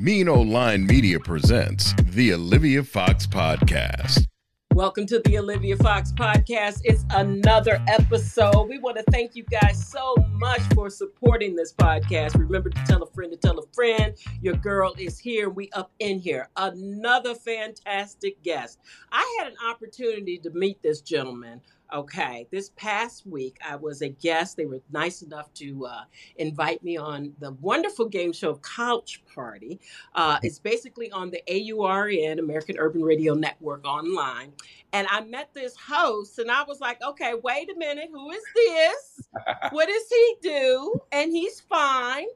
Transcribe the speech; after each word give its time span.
Mean 0.00 0.28
Line 0.28 0.86
Media 0.86 1.20
presents 1.20 1.92
the 2.00 2.32
Olivia 2.32 2.82
Fox 2.82 3.26
Podcast. 3.26 4.24
Welcome 4.72 5.04
to 5.04 5.20
the 5.26 5.36
Olivia 5.36 5.76
Fox 5.76 6.10
podcast. 6.10 6.80
It's 6.84 7.04
another 7.10 7.82
episode. 7.86 8.66
We 8.66 8.78
want 8.78 8.96
to 8.96 9.02
thank 9.10 9.36
you 9.36 9.44
guys 9.44 9.86
so 9.86 10.14
much 10.30 10.62
for 10.74 10.88
supporting 10.88 11.54
this 11.54 11.74
podcast. 11.74 12.38
Remember 12.38 12.70
to 12.70 12.84
tell 12.84 13.02
a 13.02 13.06
friend 13.08 13.30
to 13.30 13.36
tell 13.36 13.58
a 13.58 13.66
friend. 13.74 14.14
Your 14.40 14.54
girl 14.54 14.94
is 14.96 15.18
here. 15.18 15.50
We 15.50 15.68
up 15.72 15.92
in 15.98 16.18
here. 16.18 16.48
Another 16.56 17.34
fantastic 17.34 18.42
guest. 18.42 18.78
I 19.12 19.36
had 19.38 19.48
an 19.48 19.58
opportunity 19.68 20.38
to 20.38 20.50
meet 20.50 20.80
this 20.82 21.02
gentleman 21.02 21.60
Okay, 21.92 22.46
this 22.52 22.70
past 22.76 23.26
week 23.26 23.58
I 23.66 23.74
was 23.74 24.02
a 24.02 24.08
guest. 24.08 24.56
They 24.56 24.66
were 24.66 24.80
nice 24.92 25.22
enough 25.22 25.52
to 25.54 25.86
uh, 25.86 26.02
invite 26.36 26.84
me 26.84 26.96
on 26.96 27.32
the 27.40 27.52
wonderful 27.54 28.06
game 28.06 28.32
show 28.32 28.60
Couch 28.76 29.22
Party. 29.34 29.80
Uh, 30.14 30.38
it's 30.42 30.60
basically 30.60 31.10
on 31.10 31.30
the 31.30 31.42
AURN, 31.48 32.38
American 32.38 32.76
Urban 32.78 33.02
Radio 33.02 33.34
Network 33.34 33.84
online. 33.84 34.52
And 34.92 35.08
I 35.10 35.22
met 35.22 35.52
this 35.52 35.74
host 35.76 36.38
and 36.38 36.50
I 36.50 36.62
was 36.62 36.80
like, 36.80 37.02
okay, 37.02 37.34
wait 37.42 37.70
a 37.74 37.78
minute, 37.78 38.10
who 38.12 38.30
is 38.30 38.42
this? 38.54 39.28
what 39.70 39.88
does 39.88 40.08
he 40.08 40.36
do? 40.42 40.94
And 41.10 41.32
he's 41.32 41.60
fine. 41.60 42.26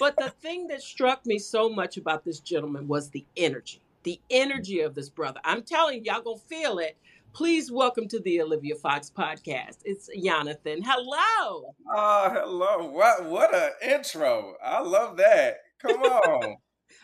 But 0.00 0.16
the 0.16 0.30
thing 0.30 0.66
that 0.68 0.82
struck 0.82 1.24
me 1.24 1.38
so 1.38 1.68
much 1.68 1.96
about 1.98 2.24
this 2.24 2.40
gentleman 2.40 2.88
was 2.88 3.10
the 3.10 3.24
energy, 3.36 3.80
the 4.02 4.20
energy 4.28 4.80
of 4.80 4.96
this 4.96 5.08
brother. 5.08 5.40
I'm 5.44 5.62
telling 5.62 5.98
you, 5.98 6.12
y'all 6.12 6.22
gonna 6.22 6.36
feel 6.36 6.78
it 6.78 6.96
Please 7.34 7.72
welcome 7.72 8.06
to 8.06 8.20
the 8.20 8.40
Olivia 8.40 8.76
Fox 8.76 9.10
podcast. 9.10 9.78
It's 9.84 10.08
Yonathan. 10.16 10.82
Hello. 10.84 11.74
Oh, 11.92 12.30
hello. 12.32 12.88
What 12.92 13.24
what 13.24 13.52
a 13.52 13.72
intro. 13.82 14.54
I 14.64 14.80
love 14.80 15.16
that. 15.16 15.56
Come 15.80 16.00
on. 16.02 16.56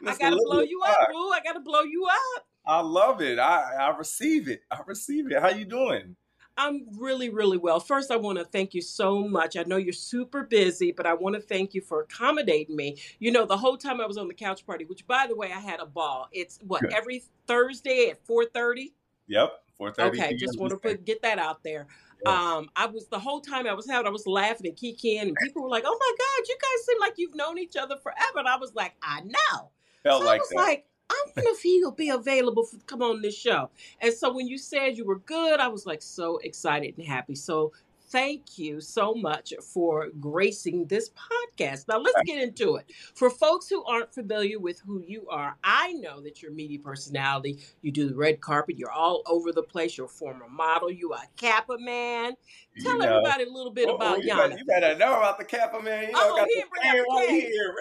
I 0.06 0.16
gotta 0.16 0.36
Olivia 0.36 0.44
blow 0.46 0.60
you 0.60 0.80
Fox. 0.86 0.96
up, 1.02 1.08
boo. 1.10 1.30
I 1.30 1.40
gotta 1.42 1.58
blow 1.58 1.82
you 1.82 2.06
up. 2.36 2.46
I 2.64 2.80
love 2.80 3.20
it. 3.20 3.40
I, 3.40 3.74
I 3.80 3.96
receive 3.96 4.46
it. 4.48 4.60
I 4.70 4.78
receive 4.86 5.32
it. 5.32 5.40
How 5.40 5.48
you 5.48 5.64
doing? 5.64 6.14
I'm 6.56 6.86
really, 6.96 7.28
really 7.30 7.58
well. 7.58 7.80
First, 7.80 8.12
I 8.12 8.16
want 8.16 8.38
to 8.38 8.44
thank 8.44 8.72
you 8.72 8.82
so 8.82 9.26
much. 9.26 9.56
I 9.56 9.64
know 9.64 9.78
you're 9.78 9.92
super 9.92 10.44
busy, 10.44 10.92
but 10.92 11.06
I 11.06 11.14
want 11.14 11.34
to 11.34 11.40
thank 11.42 11.74
you 11.74 11.80
for 11.80 12.02
accommodating 12.02 12.76
me. 12.76 12.98
You 13.18 13.32
know, 13.32 13.46
the 13.46 13.56
whole 13.56 13.76
time 13.76 14.00
I 14.00 14.06
was 14.06 14.16
on 14.16 14.28
the 14.28 14.34
couch 14.34 14.64
party, 14.64 14.84
which 14.84 15.08
by 15.08 15.26
the 15.26 15.34
way, 15.34 15.50
I 15.52 15.58
had 15.58 15.80
a 15.80 15.86
ball. 15.86 16.28
It's 16.30 16.60
what 16.64 16.82
Good. 16.82 16.92
every 16.92 17.24
Thursday 17.48 18.10
at 18.10 18.24
4:30. 18.24 18.92
Yep. 19.26 19.52
Okay, 19.80 20.36
just 20.36 20.58
want 20.58 20.70
to 20.70 20.76
put 20.76 21.04
get 21.04 21.22
that 21.22 21.38
out 21.38 21.62
there. 21.62 21.86
Yes. 22.24 22.34
Um, 22.34 22.68
I 22.76 22.86
was 22.86 23.06
the 23.08 23.18
whole 23.18 23.40
time 23.40 23.66
I 23.66 23.72
was 23.72 23.88
out, 23.88 24.06
I 24.06 24.10
was 24.10 24.26
laughing 24.26 24.66
and 24.66 24.76
kicking, 24.76 25.18
and 25.18 25.36
people 25.42 25.62
were 25.62 25.70
like, 25.70 25.84
"Oh 25.86 25.98
my 25.98 26.12
God, 26.18 26.48
you 26.48 26.56
guys 26.60 26.86
seem 26.86 27.00
like 27.00 27.14
you've 27.16 27.34
known 27.34 27.58
each 27.58 27.76
other 27.76 27.96
forever." 27.96 28.38
And 28.38 28.48
I 28.48 28.56
was 28.56 28.74
like, 28.74 28.94
"I 29.02 29.20
know." 29.22 29.70
Felt 30.02 30.22
so 30.22 30.26
like 30.26 30.40
I 30.40 30.42
was 30.42 30.48
that. 30.50 30.56
like, 30.56 30.86
I 31.10 31.24
wonder 31.36 31.50
if 31.50 31.60
he'll 31.60 31.90
be 31.90 32.10
available 32.10 32.64
for 32.64 32.76
come 32.86 33.02
on 33.02 33.22
this 33.22 33.36
show. 33.36 33.70
And 34.00 34.12
so 34.12 34.32
when 34.32 34.46
you 34.46 34.58
said 34.58 34.96
you 34.96 35.04
were 35.04 35.18
good, 35.18 35.60
I 35.60 35.68
was 35.68 35.86
like 35.86 36.02
so 36.02 36.38
excited 36.38 36.96
and 36.96 37.06
happy. 37.06 37.34
So 37.34 37.72
thank 38.10 38.59
you 38.59 38.81
so 38.81 39.15
much 39.15 39.53
for 39.62 40.09
gracing 40.19 40.87
this 40.87 41.10
podcast. 41.10 41.87
Now, 41.88 41.98
let's 41.98 42.21
get 42.25 42.43
into 42.43 42.76
it. 42.76 42.91
For 43.15 43.31
folks 43.31 43.69
who 43.69 43.84
aren't 43.84 44.12
familiar 44.12 44.59
with 44.59 44.81
who 44.81 45.00
you 45.00 45.26
are, 45.28 45.56
I 45.62 45.93
know 45.94 46.20
that 46.20 46.43
you're 46.43 46.50
a 46.50 46.54
media 46.54 46.78
personality. 46.78 47.60
You 47.82 47.93
do 47.93 48.09
the 48.09 48.16
red 48.16 48.41
carpet, 48.41 48.78
you're 48.78 48.91
all 48.91 49.22
over 49.26 49.53
the 49.53 49.62
place. 49.62 49.97
You're 49.97 50.06
a 50.06 50.10
former 50.10 50.49
model, 50.49 50.91
you 50.91 51.12
are 51.12 51.22
a 51.22 51.41
Kappa 51.41 51.78
man. 51.78 52.34
Tell 52.81 52.94
you 52.94 52.99
know. 52.99 53.19
everybody 53.19 53.44
a 53.44 53.50
little 53.50 53.72
bit 53.72 53.88
oh, 53.88 53.97
about 53.97 54.22
you 54.22 54.34
Better, 54.34 54.56
you 54.59 54.65
better 54.65 54.97
know 54.97 55.16
about 55.16 55.38
the 55.38 55.44
Kappa 55.44 55.81
man. 55.82 56.09
You 56.09 56.12
know, 56.12 56.20
oh, 56.22 56.37
got 56.37 56.49
he 56.49 56.60
the 56.60 57.04
right 57.10 57.31
here. 57.31 57.75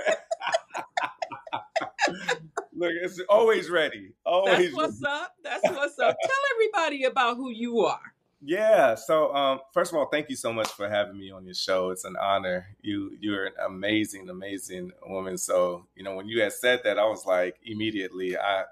Look, 2.74 2.92
it's 3.02 3.20
always 3.28 3.70
ready. 3.70 4.14
Always 4.26 4.58
That's 4.58 4.74
what's 4.74 5.02
ready. 5.04 5.16
up. 5.16 5.34
That's 5.44 5.64
what's 5.64 6.00
up. 6.00 6.16
Tell 6.24 6.38
everybody 6.56 7.04
about 7.04 7.36
who 7.36 7.50
you 7.50 7.80
are. 7.80 8.14
Yeah. 8.42 8.96
So, 8.96 9.34
um, 9.36 9.60
first 9.74 9.92
of 9.92 9.98
all, 9.98 10.08
thank 10.08 10.30
you 10.30 10.36
so 10.36 10.54
much 10.54 10.70
for 10.70 10.88
having 10.90 11.18
me 11.18 11.30
on 11.32 11.46
your 11.46 11.54
show. 11.54 11.90
It's 11.90 12.06
an 12.06 12.16
honor. 12.16 12.68
You 12.82 13.12
you're 13.20 13.48
an 13.48 13.54
amazing, 13.66 14.30
amazing 14.30 14.92
woman. 15.06 15.38
So, 15.38 15.88
you 15.96 16.04
know, 16.04 16.16
when 16.16 16.28
you 16.28 16.42
had 16.42 16.54
said 16.54 16.82
that, 16.86 16.98
I 16.98 17.06
was 17.06 17.26
like, 17.26 17.58
immediately, 17.66 18.38
I 18.38 18.64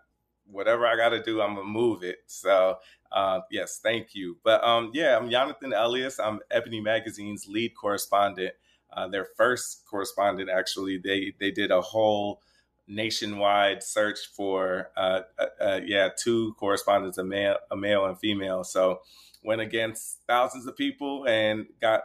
whatever 0.49 0.87
I 0.87 0.95
got 0.95 1.09
to 1.09 1.21
do, 1.21 1.41
I'm 1.41 1.55
gonna 1.55 1.67
move 1.67 2.03
it. 2.03 2.19
So, 2.27 2.77
uh, 3.11 3.41
yes, 3.51 3.79
thank 3.83 4.15
you. 4.15 4.37
But 4.43 4.63
um, 4.63 4.91
yeah, 4.93 5.17
I'm 5.17 5.29
Yonathan 5.29 5.73
Elias. 5.75 6.17
I'm 6.17 6.39
Ebony 6.49 6.79
Magazine's 6.79 7.45
lead 7.47 7.73
correspondent. 7.75 8.53
Uh, 8.93 9.09
their 9.09 9.27
first 9.35 9.83
correspondent, 9.85 10.49
actually, 10.49 10.97
they 10.97 11.33
they 11.39 11.51
did 11.51 11.71
a 11.71 11.81
whole 11.81 12.41
nationwide 12.87 13.83
search 13.83 14.19
for 14.33 14.91
uh, 14.95 15.19
uh, 15.37 15.45
uh 15.61 15.79
yeah 15.85 16.07
two 16.17 16.53
correspondents, 16.53 17.17
a 17.17 17.23
male, 17.23 17.57
a 17.69 17.75
male 17.75 18.05
and 18.05 18.17
female. 18.17 18.63
So 18.63 19.01
went 19.47 19.61
against 19.61 20.19
thousands 20.27 20.67
of 20.67 20.75
people 20.75 21.25
and 21.25 21.65
got 21.81 22.01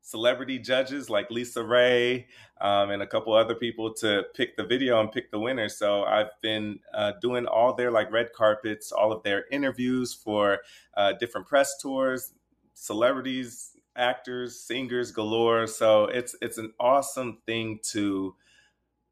celebrity 0.00 0.58
judges 0.58 1.10
like 1.10 1.28
LisaRaye 1.28 2.26
um, 2.60 2.90
and 2.90 3.02
a 3.02 3.06
couple 3.06 3.32
other 3.32 3.54
people 3.54 3.92
to 3.94 4.22
pick 4.34 4.56
the 4.56 4.64
video 4.64 5.00
and 5.00 5.10
pick 5.10 5.30
the 5.30 5.38
winner. 5.38 5.68
So 5.68 6.04
I've 6.04 6.30
been 6.40 6.78
uh, 6.94 7.12
doing 7.20 7.46
all 7.46 7.74
their 7.74 7.90
like 7.90 8.12
red 8.12 8.32
carpets, 8.32 8.92
all 8.92 9.12
of 9.12 9.22
their 9.24 9.46
interviews 9.50 10.14
for 10.14 10.60
uh, 10.96 11.14
different 11.14 11.48
press 11.48 11.78
tours, 11.82 12.32
celebrities, 12.74 13.76
actors, 13.96 14.60
singers 14.60 15.10
galore. 15.10 15.66
So 15.66 16.04
it's 16.04 16.36
it's 16.40 16.58
an 16.58 16.72
awesome 16.78 17.38
thing 17.46 17.80
to 17.92 18.36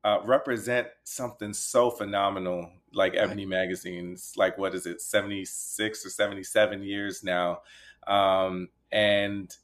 uh, 0.04 0.18
represent 0.24 0.88
something 1.04 1.52
so 1.52 1.90
phenomenal 1.90 2.70
like 2.94 3.14
Ebony 3.14 3.46
Magazine's 3.46 4.32
like 4.36 4.58
what 4.58 4.74
is 4.74 4.86
it, 4.86 5.00
76 5.00 6.06
or 6.06 6.10
77 6.10 6.82
years 6.82 7.22
now. 7.22 7.60
Um, 8.06 8.68
and 8.90 9.54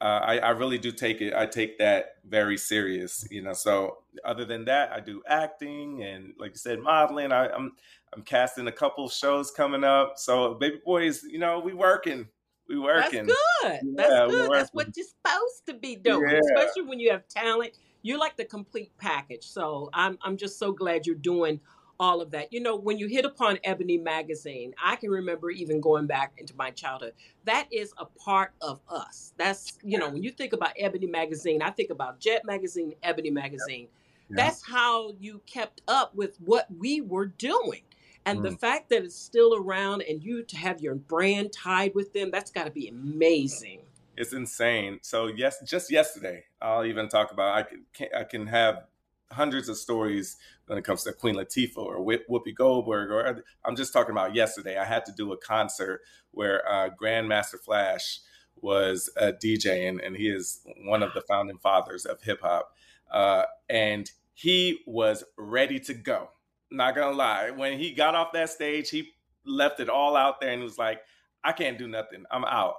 uh, 0.00 0.20
I, 0.22 0.38
I, 0.38 0.50
really 0.50 0.78
do 0.78 0.92
take 0.92 1.20
it. 1.20 1.34
I 1.34 1.46
take 1.46 1.78
that 1.78 2.16
very 2.24 2.56
serious, 2.56 3.26
you 3.30 3.42
know. 3.42 3.52
So 3.52 3.98
other 4.24 4.44
than 4.44 4.64
that, 4.66 4.92
I 4.92 5.00
do 5.00 5.22
acting 5.26 6.02
and, 6.02 6.34
like 6.38 6.52
you 6.52 6.56
said, 6.56 6.80
modeling. 6.80 7.32
I, 7.32 7.46
am 7.46 7.52
I'm, 7.54 7.72
I'm 8.14 8.22
casting 8.22 8.68
a 8.68 8.72
couple 8.72 9.08
shows 9.08 9.50
coming 9.50 9.82
up. 9.82 10.14
So 10.16 10.54
baby 10.54 10.80
boys, 10.84 11.24
you 11.24 11.38
know, 11.38 11.58
we 11.58 11.74
working. 11.74 12.28
We 12.68 12.78
working. 12.78 13.26
That's 13.26 13.38
good. 13.62 13.96
That's 13.96 14.30
good. 14.30 14.52
That's 14.52 14.70
what 14.70 14.96
you're 14.96 15.06
supposed 15.06 15.66
to 15.66 15.74
be 15.74 15.96
doing, 15.96 16.30
yeah. 16.30 16.40
especially 16.54 16.82
when 16.82 17.00
you 17.00 17.10
have 17.10 17.26
talent. 17.26 17.72
You're 18.02 18.18
like 18.18 18.36
the 18.36 18.44
complete 18.44 18.92
package. 18.98 19.44
So 19.44 19.90
I'm 19.92 20.18
I'm 20.22 20.36
just 20.36 20.58
so 20.58 20.70
glad 20.70 21.06
you're 21.06 21.16
doing 21.16 21.60
all 22.00 22.20
of 22.20 22.30
that. 22.30 22.52
You 22.52 22.60
know, 22.60 22.76
when 22.76 22.98
you 22.98 23.06
hit 23.06 23.24
upon 23.24 23.58
Ebony 23.64 23.98
Magazine, 23.98 24.74
I 24.82 24.96
can 24.96 25.10
remember 25.10 25.50
even 25.50 25.80
going 25.80 26.06
back 26.06 26.32
into 26.38 26.54
my 26.56 26.70
childhood. 26.70 27.12
That 27.44 27.66
is 27.72 27.92
a 27.98 28.04
part 28.04 28.52
of 28.60 28.80
us. 28.88 29.32
That's, 29.36 29.78
you 29.82 29.98
know, 29.98 30.08
when 30.10 30.22
you 30.22 30.30
think 30.30 30.52
about 30.52 30.70
Ebony 30.78 31.06
Magazine, 31.06 31.62
I 31.62 31.70
think 31.70 31.90
about 31.90 32.20
Jet 32.20 32.44
Magazine, 32.44 32.94
Ebony 33.02 33.30
Magazine. 33.30 33.88
Yeah. 34.28 34.36
That's 34.36 34.62
how 34.62 35.12
you 35.18 35.40
kept 35.46 35.82
up 35.88 36.14
with 36.14 36.36
what 36.44 36.66
we 36.78 37.00
were 37.00 37.26
doing. 37.26 37.82
And 38.26 38.40
mm. 38.40 38.42
the 38.42 38.56
fact 38.56 38.90
that 38.90 39.04
it's 39.04 39.16
still 39.16 39.54
around 39.56 40.02
and 40.02 40.22
you 40.22 40.42
to 40.42 40.56
have 40.56 40.80
your 40.80 40.94
brand 40.94 41.52
tied 41.52 41.94
with 41.94 42.12
them, 42.12 42.30
that's 42.30 42.50
got 42.50 42.64
to 42.64 42.70
be 42.70 42.88
amazing. 42.88 43.80
It's 44.16 44.32
insane. 44.32 44.98
So 45.02 45.28
yes, 45.28 45.62
just 45.64 45.90
yesterday, 45.90 46.44
I'll 46.60 46.84
even 46.84 47.08
talk 47.08 47.30
about. 47.30 47.56
I 47.56 47.62
can 47.62 47.84
I 48.16 48.24
can 48.24 48.48
have 48.48 48.84
hundreds 49.30 49.68
of 49.68 49.76
stories 49.76 50.36
when 50.68 50.78
it 50.78 50.84
comes 50.84 51.02
to 51.04 51.12
Queen 51.12 51.34
Latifah 51.34 51.78
or 51.78 51.98
Whoopi 51.98 52.54
Goldberg. 52.54 53.10
Or 53.10 53.44
I'm 53.64 53.76
just 53.76 53.92
talking 53.92 54.12
about 54.12 54.34
yesterday. 54.34 54.78
I 54.78 54.84
had 54.84 55.04
to 55.06 55.12
do 55.12 55.32
a 55.32 55.36
concert 55.36 56.02
where 56.30 56.66
uh, 56.70 56.90
Grandmaster 57.00 57.58
Flash 57.58 58.20
was 58.60 59.10
a 59.16 59.32
DJ, 59.32 59.88
and, 59.88 60.00
and 60.00 60.16
he 60.16 60.28
is 60.28 60.60
one 60.84 61.02
of 61.02 61.14
the 61.14 61.22
founding 61.22 61.58
fathers 61.58 62.04
of 62.04 62.22
hip 62.22 62.40
hop. 62.42 62.72
Uh, 63.10 63.44
and 63.68 64.10
he 64.34 64.80
was 64.86 65.24
ready 65.36 65.80
to 65.80 65.94
go. 65.94 66.30
Not 66.70 66.94
gonna 66.94 67.16
lie, 67.16 67.50
when 67.50 67.78
he 67.78 67.92
got 67.92 68.14
off 68.14 68.32
that 68.34 68.50
stage, 68.50 68.90
he 68.90 69.10
left 69.46 69.80
it 69.80 69.88
all 69.88 70.16
out 70.16 70.40
there 70.40 70.52
and 70.52 70.62
was 70.62 70.76
like, 70.76 71.00
"I 71.42 71.52
can't 71.52 71.78
do 71.78 71.88
nothing. 71.88 72.24
I'm 72.30 72.44
out." 72.44 72.74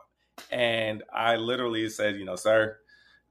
And 0.52 1.04
I 1.12 1.38
literally 1.38 1.90
said, 1.90 2.18
"You 2.18 2.26
know, 2.26 2.36
sir." 2.36 2.78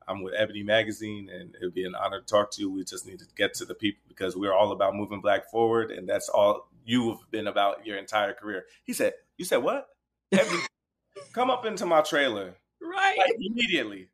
I'm 0.08 0.22
with 0.22 0.34
Ebony 0.36 0.62
Magazine, 0.62 1.28
and 1.28 1.54
it 1.54 1.64
would 1.64 1.74
be 1.74 1.84
an 1.84 1.94
honor 1.94 2.20
to 2.20 2.26
talk 2.26 2.50
to 2.52 2.60
you. 2.60 2.70
We 2.70 2.84
just 2.84 3.06
need 3.06 3.18
to 3.18 3.26
get 3.36 3.54
to 3.54 3.64
the 3.64 3.74
people 3.74 4.02
because 4.08 4.36
we're 4.36 4.54
all 4.54 4.72
about 4.72 4.94
moving 4.94 5.20
Black 5.20 5.50
forward, 5.50 5.90
and 5.90 6.08
that's 6.08 6.28
all 6.28 6.68
you've 6.84 7.18
been 7.30 7.46
about 7.46 7.86
your 7.86 7.98
entire 7.98 8.32
career. 8.32 8.64
He 8.84 8.92
said, 8.92 9.14
"You 9.36 9.44
said 9.44 9.58
what? 9.58 9.88
Ebony, 10.32 10.62
come 11.32 11.50
up 11.50 11.66
into 11.66 11.86
my 11.86 12.00
trailer." 12.00 12.54
Right. 12.80 13.18
Like, 13.18 13.34
immediately, 13.38 14.08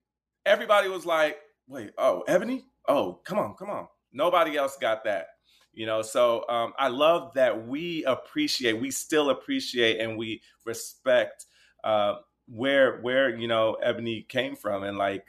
everybody 0.45 0.89
was 0.89 1.07
like, 1.07 1.39
"Wait, 1.69 1.93
oh, 1.99 2.25
Ebony? 2.27 2.65
Oh, 2.89 3.21
come 3.25 3.39
on, 3.39 3.55
come 3.55 3.71
on." 3.71 3.89
Nobody 4.13 4.57
else 4.57 4.77
got 4.77 5.05
that 5.05 5.29
you 5.75 5.87
know 5.87 6.03
so 6.03 6.45
um, 6.49 6.73
i 6.79 6.89
love 6.89 7.35
that 7.35 7.67
we 7.67 8.05
appreciate 8.05 8.81
we 8.81 8.91
still 8.91 9.31
appreciate 9.31 10.01
and 10.01 10.17
we 10.17 10.41
respect 10.65 11.47
uh, 11.83 12.15
where 12.47 13.01
where 13.01 13.37
you 13.37 13.49
know 13.49 13.75
ebony 13.83 14.25
came 14.29 14.57
from 14.57 14.85
and 14.85 14.97
like 14.97 15.27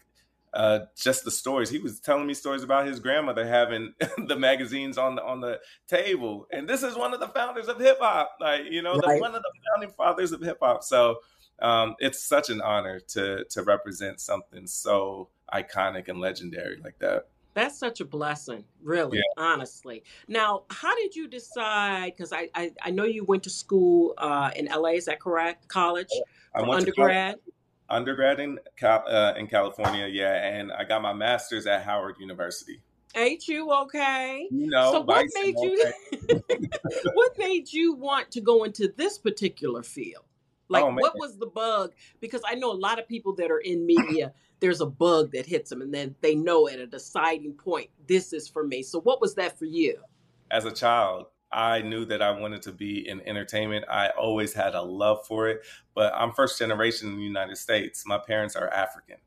uh, 0.55 0.85
just 0.95 1.25
the 1.25 1.31
stories 1.31 1.69
he 1.69 1.79
was 1.79 1.99
telling 1.99 2.25
me 2.25 2.33
stories 2.33 2.63
about 2.63 2.87
his 2.87 2.99
grandmother 2.99 3.45
having 3.45 3.93
the 4.27 4.35
magazines 4.35 4.97
on 4.97 5.15
the 5.15 5.23
on 5.23 5.41
the 5.41 5.59
table 5.87 6.47
and 6.51 6.67
this 6.67 6.81
is 6.81 6.95
one 6.95 7.13
of 7.13 7.19
the 7.19 7.27
founders 7.27 7.67
of 7.67 7.77
hip-hop 7.77 8.37
like 8.39 8.61
you 8.69 8.81
know 8.81 8.95
right. 8.95 9.15
the, 9.15 9.21
one 9.21 9.35
of 9.35 9.41
the 9.41 9.51
founding 9.69 9.93
fathers 9.95 10.31
of 10.31 10.41
hip-hop 10.41 10.83
so 10.83 11.17
um, 11.61 11.95
it's 11.99 12.23
such 12.23 12.49
an 12.49 12.61
honor 12.61 12.99
to 12.99 13.43
to 13.49 13.63
represent 13.63 14.19
something 14.19 14.65
so 14.65 15.29
iconic 15.53 16.07
and 16.07 16.19
legendary 16.19 16.77
like 16.83 16.97
that 16.99 17.27
that's 17.55 17.79
such 17.79 18.01
a 18.01 18.05
blessing, 18.05 18.65
really, 18.83 19.17
yeah. 19.17 19.43
honestly. 19.43 20.03
Now, 20.27 20.63
how 20.69 20.93
did 20.93 21.15
you 21.15 21.29
decide? 21.29 22.07
Because 22.07 22.33
I, 22.33 22.49
I, 22.53 22.73
I, 22.83 22.91
know 22.91 23.05
you 23.05 23.23
went 23.23 23.43
to 23.43 23.49
school 23.49 24.13
uh, 24.17 24.51
in 24.57 24.65
LA, 24.65 24.89
is 24.89 25.05
that 25.05 25.21
correct? 25.21 25.69
College? 25.69 26.09
I 26.53 26.63
went 26.63 26.81
undergrad? 26.81 27.35
To 27.35 27.51
undergrad 27.89 28.39
in, 28.39 28.59
uh, 28.83 29.33
in 29.37 29.47
California, 29.47 30.07
yeah. 30.07 30.47
And 30.47 30.71
I 30.71 30.83
got 30.83 31.01
my 31.01 31.13
master's 31.13 31.67
at 31.67 31.83
Howard 31.83 32.15
University. 32.19 32.81
Ain't 33.15 33.47
you 33.47 33.71
okay? 33.71 34.47
No. 34.51 34.91
So 34.91 35.01
what 35.01 35.25
made 35.35 35.55
you 35.57 35.93
what 37.13 37.37
made 37.37 37.71
you 37.71 37.93
want 37.93 38.29
to 38.31 38.41
go 38.41 38.65
into 38.65 38.91
this 38.97 39.17
particular 39.17 39.83
field? 39.83 40.25
Like 40.67 40.83
oh, 40.83 40.91
what 40.91 41.13
was 41.17 41.37
the 41.37 41.45
bug? 41.45 41.93
Because 42.19 42.41
I 42.45 42.55
know 42.55 42.71
a 42.71 42.73
lot 42.73 42.99
of 42.99 43.07
people 43.07 43.33
that 43.35 43.51
are 43.51 43.59
in 43.59 43.85
media 43.85 44.33
there's 44.59 44.81
a 44.81 44.85
bug 44.85 45.31
that 45.31 45.45
hits 45.45 45.69
them 45.69 45.81
and 45.81 45.93
then 45.93 46.15
they 46.21 46.35
know 46.35 46.67
at 46.67 46.79
a 46.79 46.87
deciding 46.87 47.53
point 47.53 47.89
this 48.07 48.33
is 48.33 48.47
for 48.47 48.65
me 48.65 48.81
so 48.81 48.99
what 49.01 49.21
was 49.21 49.35
that 49.35 49.57
for 49.57 49.65
you 49.65 49.97
as 50.51 50.65
a 50.65 50.71
child 50.71 51.27
i 51.55 51.81
knew 51.81 52.05
that 52.05 52.21
i 52.21 52.29
wanted 52.31 52.61
to 52.61 52.71
be 52.71 53.07
in 53.07 53.21
entertainment. 53.27 53.85
I 53.89 54.09
always 54.09 54.53
had 54.53 54.75
a 54.75 54.81
love 54.81 55.25
for 55.25 55.47
it 55.47 55.61
but 55.95 56.13
i'm 56.13 56.33
first 56.33 56.59
generation 56.59 57.09
in 57.09 57.17
the 57.17 57.23
united 57.23 57.57
states. 57.57 58.03
My 58.05 58.17
parents 58.17 58.55
are 58.55 58.67
african. 58.69 59.17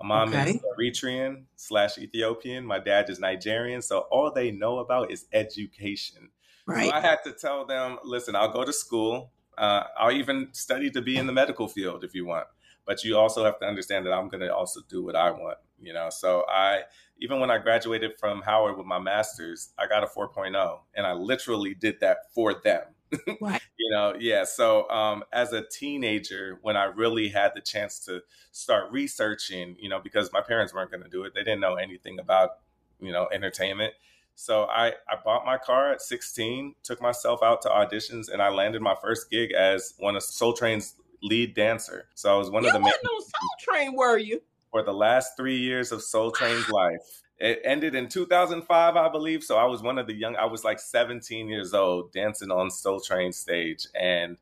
My 0.00 0.06
mom 0.06 0.28
okay. 0.30 0.50
is 0.50 0.60
eritrean 0.78 1.44
slash 1.56 1.98
ethiopian. 1.98 2.64
My 2.64 2.78
dad 2.78 3.10
is 3.10 3.18
nigerian 3.18 3.82
so 3.82 4.06
all 4.10 4.32
they 4.32 4.50
know 4.50 4.78
about 4.78 5.10
is 5.10 5.26
education. 5.32 6.30
Right. 6.66 6.88
So 6.88 6.96
i 6.96 7.00
had 7.00 7.18
to 7.24 7.32
tell 7.32 7.66
them 7.66 7.98
listen 8.04 8.36
i'll 8.36 8.52
go 8.52 8.64
to 8.64 8.72
school. 8.72 9.32
Uh, 9.58 9.84
i'll 9.98 10.12
even 10.12 10.48
study 10.52 10.90
to 10.90 11.02
be 11.02 11.18
in 11.18 11.26
the 11.26 11.32
medical 11.32 11.68
field 11.68 12.04
if 12.04 12.14
you 12.14 12.24
want 12.24 12.46
but 12.86 13.04
you 13.04 13.16
also 13.16 13.44
have 13.44 13.58
to 13.60 13.66
understand 13.66 14.06
that 14.06 14.12
I'm 14.12 14.28
going 14.28 14.40
to 14.40 14.54
also 14.54 14.80
do 14.88 15.04
what 15.04 15.16
I 15.16 15.30
want, 15.30 15.58
you 15.80 15.92
know. 15.92 16.08
So 16.10 16.44
I 16.48 16.82
even 17.20 17.38
when 17.38 17.50
I 17.50 17.58
graduated 17.58 18.18
from 18.18 18.42
Howard 18.42 18.76
with 18.76 18.86
my 18.86 18.98
masters, 18.98 19.72
I 19.78 19.86
got 19.86 20.02
a 20.02 20.06
4.0 20.06 20.80
and 20.94 21.06
I 21.06 21.12
literally 21.12 21.74
did 21.74 22.00
that 22.00 22.32
for 22.34 22.54
them. 22.54 22.82
Right. 23.42 23.60
you 23.76 23.90
know, 23.90 24.14
yeah. 24.18 24.44
So 24.44 24.88
um, 24.88 25.22
as 25.34 25.52
a 25.52 25.62
teenager, 25.68 26.58
when 26.62 26.78
I 26.78 26.84
really 26.84 27.28
had 27.28 27.52
the 27.54 27.60
chance 27.60 27.98
to 28.06 28.22
start 28.52 28.90
researching, 28.90 29.76
you 29.78 29.90
know, 29.90 30.00
because 30.00 30.32
my 30.32 30.40
parents 30.40 30.72
weren't 30.72 30.90
going 30.90 31.02
to 31.02 31.10
do 31.10 31.24
it, 31.24 31.34
they 31.34 31.42
didn't 31.42 31.60
know 31.60 31.74
anything 31.74 32.18
about, 32.18 32.52
you 33.00 33.12
know, 33.12 33.28
entertainment. 33.30 33.92
So 34.34 34.64
I, 34.64 34.94
I 35.08 35.16
bought 35.22 35.44
my 35.44 35.58
car 35.58 35.92
at 35.92 36.00
16, 36.00 36.74
took 36.82 37.02
myself 37.02 37.42
out 37.42 37.60
to 37.62 37.68
auditions, 37.68 38.32
and 38.32 38.40
I 38.40 38.48
landed 38.48 38.80
my 38.80 38.94
first 38.94 39.30
gig 39.30 39.52
as 39.52 39.92
one 39.98 40.16
of 40.16 40.22
Soul 40.22 40.54
Train's 40.54 40.94
lead 41.22 41.54
dancer. 41.54 42.08
So 42.14 42.34
I 42.34 42.38
was 42.38 42.50
one 42.50 42.64
you 42.64 42.68
of 42.68 42.74
the 42.74 42.80
main 42.80 42.92
no 43.04 43.18
Soul 43.18 43.30
Train, 43.60 43.94
were 43.94 44.18
you? 44.18 44.42
For 44.70 44.82
the 44.82 44.92
last 44.92 45.36
three 45.36 45.56
years 45.56 45.92
of 45.92 46.02
Soul 46.02 46.30
Train's 46.30 46.68
life. 46.68 47.22
It 47.38 47.60
ended 47.64 47.94
in 47.94 48.08
2005, 48.08 48.96
I 48.96 49.08
believe. 49.08 49.42
So 49.42 49.56
I 49.56 49.64
was 49.64 49.82
one 49.82 49.98
of 49.98 50.06
the 50.06 50.14
young. 50.14 50.36
I 50.36 50.44
was 50.44 50.64
like 50.64 50.78
17 50.78 51.48
years 51.48 51.74
old, 51.74 52.12
dancing 52.12 52.50
on 52.50 52.70
Soul 52.70 53.00
Train 53.00 53.32
stage, 53.32 53.86
and 53.94 54.36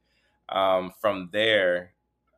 um, 0.51 0.93
from 1.01 1.31
there, 1.33 1.93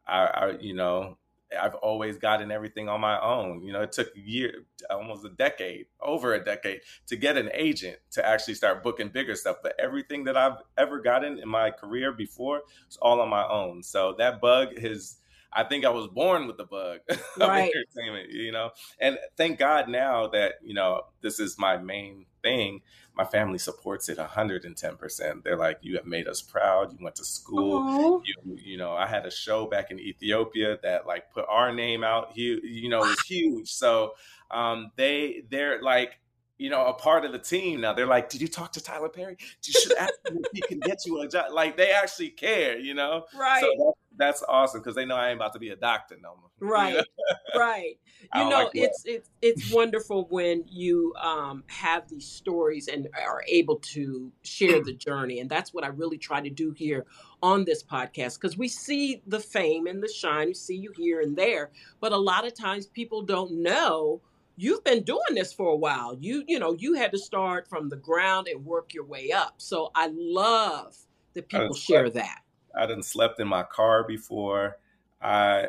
I, 0.06 0.25
I, 0.25 0.50
you 0.61 0.75
know, 0.75 1.17
I've 1.60 1.75
always 1.76 2.19
gotten 2.19 2.50
everything 2.50 2.88
on 2.88 3.00
my 3.00 3.20
own. 3.20 3.62
You 3.62 3.72
know, 3.72 3.82
it 3.82 3.93
took 3.93 4.08
a 4.16 4.20
year, 4.20 4.64
almost 4.90 5.25
a 5.25 5.31
decade, 5.31 5.87
over 6.00 6.34
a 6.34 6.44
decade 6.44 6.81
to 7.06 7.16
get 7.16 7.37
an 7.37 7.50
agent 7.54 7.99
to 8.12 8.26
actually 8.26 8.54
start 8.54 8.82
booking 8.82 9.08
bigger 9.08 9.34
stuff. 9.34 9.56
But 9.62 9.75
everything 9.78 10.25
that 10.25 10.37
I've 10.37 10.58
ever 10.76 11.00
gotten 11.00 11.38
in 11.38 11.49
my 11.49 11.70
career 11.70 12.12
before 12.12 12.62
is 12.88 12.96
all 13.00 13.20
on 13.20 13.28
my 13.28 13.46
own. 13.49 13.82
So 13.82 14.14
that 14.19 14.40
bug 14.40 14.69
is, 14.72 15.19
I 15.52 15.64
think 15.64 15.84
I 15.84 15.90
was 15.90 16.08
born 16.08 16.46
with 16.46 16.56
the 16.56 16.64
bug 16.64 17.00
right. 17.38 17.69
of 17.69 17.75
entertainment, 17.75 18.31
you 18.31 18.52
know. 18.52 18.70
And 19.00 19.19
thank 19.37 19.58
God 19.58 19.88
now 19.88 20.28
that, 20.28 20.54
you 20.62 20.75
know, 20.75 21.02
this 21.20 21.40
is 21.40 21.58
my 21.58 21.76
main 21.76 22.26
thing 22.43 22.83
my 23.15 23.25
family 23.25 23.59
supports 23.59 24.09
it 24.09 24.19
110%. 24.19 25.43
They're 25.43 25.56
like, 25.56 25.79
you 25.83 25.97
have 25.97 26.06
made 26.06 26.27
us 26.29 26.41
proud. 26.41 26.93
You 26.93 27.05
went 27.05 27.17
to 27.17 27.25
school. 27.25 28.23
You, 28.25 28.56
you, 28.56 28.79
know, 28.79 28.93
I 28.93 29.06
had 29.06 29.27
a 29.27 29.31
show 29.31 29.67
back 29.67 29.91
in 29.91 29.99
Ethiopia 29.99 30.79
that 30.83 31.06
like 31.06 31.31
put 31.33 31.44
our 31.49 31.75
name 31.75 32.05
out. 32.05 32.37
You, 32.37 32.61
you 32.62 32.89
know, 32.89 33.05
it 33.05 33.09
was 33.09 33.21
huge. 33.21 33.71
So 33.71 34.15
um, 34.50 34.93
they, 34.97 35.44
they're 35.50 35.83
like, 35.83 36.19
you 36.56 36.71
know, 36.71 36.87
a 36.87 36.94
part 36.94 37.25
of 37.25 37.33
the 37.33 37.39
team 37.39 37.81
now. 37.81 37.93
They're 37.93 38.06
like, 38.06 38.29
"Did 38.29 38.41
you 38.41 38.47
talk 38.47 38.71
to 38.75 38.81
Tyler 38.81 39.09
Perry? 39.09 39.37
You 39.65 39.73
should 39.73 39.97
ask 39.97 40.12
him 40.29 40.38
if 40.45 40.53
he 40.53 40.61
can 40.61 40.79
get 40.79 41.05
you 41.05 41.21
a 41.21 41.27
job." 41.27 41.47
Like 41.53 41.77
they 41.77 41.91
actually 41.91 42.29
care, 42.29 42.79
you 42.79 42.95
know. 42.95 43.25
Right. 43.37 43.62
So 43.62 43.97
that's, 44.17 44.43
awesome 44.49 44.81
because 44.81 44.94
they 44.94 45.05
know 45.05 45.17
I 45.17 45.29
ain't 45.29 45.37
about 45.37 45.53
to 45.55 45.59
be 45.59 45.70
a 45.70 45.76
doctor 45.76 46.17
no 46.23 46.37
more. 46.41 46.49
Right. 46.61 46.94
You 46.94 46.99
know? 46.99 47.61
right. 47.61 47.99
You 48.35 48.44
know, 48.49 48.64
like 48.64 48.70
it's 48.75 49.03
it's 49.05 49.29
it's 49.43 49.73
wonderful 49.73 50.29
when 50.31 50.64
you 50.69 51.12
um, 51.20 51.64
have 51.67 52.09
these 52.09 52.26
stories 52.26 52.87
and 52.87 53.09
are 53.20 53.43
able 53.49 53.76
to 53.94 54.31
share 54.43 54.82
the 54.82 54.93
journey, 54.93 55.41
and 55.41 55.50
that's 55.50 55.75
what 55.75 55.82
I 55.82 55.88
really 55.88 56.19
try 56.19 56.41
to 56.41 56.50
do 56.50 56.70
here 56.70 57.05
on 57.43 57.64
this 57.64 57.82
podcast 57.82 58.41
because 58.41 58.56
we 58.56 58.69
see 58.69 59.23
the 59.26 59.41
fame 59.41 59.88
and 59.88 60.00
the 60.00 60.09
shine, 60.09 60.49
we 60.49 60.55
see 60.55 60.76
you 60.76 60.93
here 60.97 61.20
and 61.20 61.37
there, 61.37 61.73
but 62.00 62.12
a 62.12 62.17
lot 62.17 62.47
of 62.47 62.55
times 62.55 62.87
people 62.87 63.23
don't 63.23 63.50
know 63.61 64.20
you've 64.56 64.85
been 64.85 65.03
doing 65.03 65.35
this 65.35 65.53
for 65.53 65.70
a 65.70 65.76
while. 65.76 66.17
You 66.20 66.44
you 66.47 66.59
know 66.59 66.75
you 66.75 66.94
had 66.94 67.11
to 67.12 67.19
start 67.19 67.69
from 67.69 67.88
the 67.88 67.97
ground 67.97 68.49
and 68.49 68.64
work 68.64 68.94
your 68.94 69.05
way 69.05 69.32
up. 69.32 69.55
So 69.59 69.91
I 69.94 70.11
love 70.12 70.97
that 71.35 71.49
people 71.49 71.75
share 71.75 72.11
that. 72.11 72.40
I 72.76 72.87
didn't 72.87 73.05
slept 73.05 73.41
in 73.41 73.49
my 73.49 73.62
car 73.62 74.05
before. 74.05 74.79
I 75.21 75.69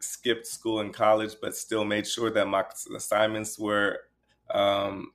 skipped 0.00 0.46
school 0.46 0.80
and 0.80 0.92
college, 0.92 1.36
but 1.40 1.56
still 1.56 1.84
made 1.84 2.06
sure 2.06 2.30
that 2.30 2.46
my 2.46 2.64
assignments 2.94 3.58
were 3.58 4.00
um, 4.50 5.12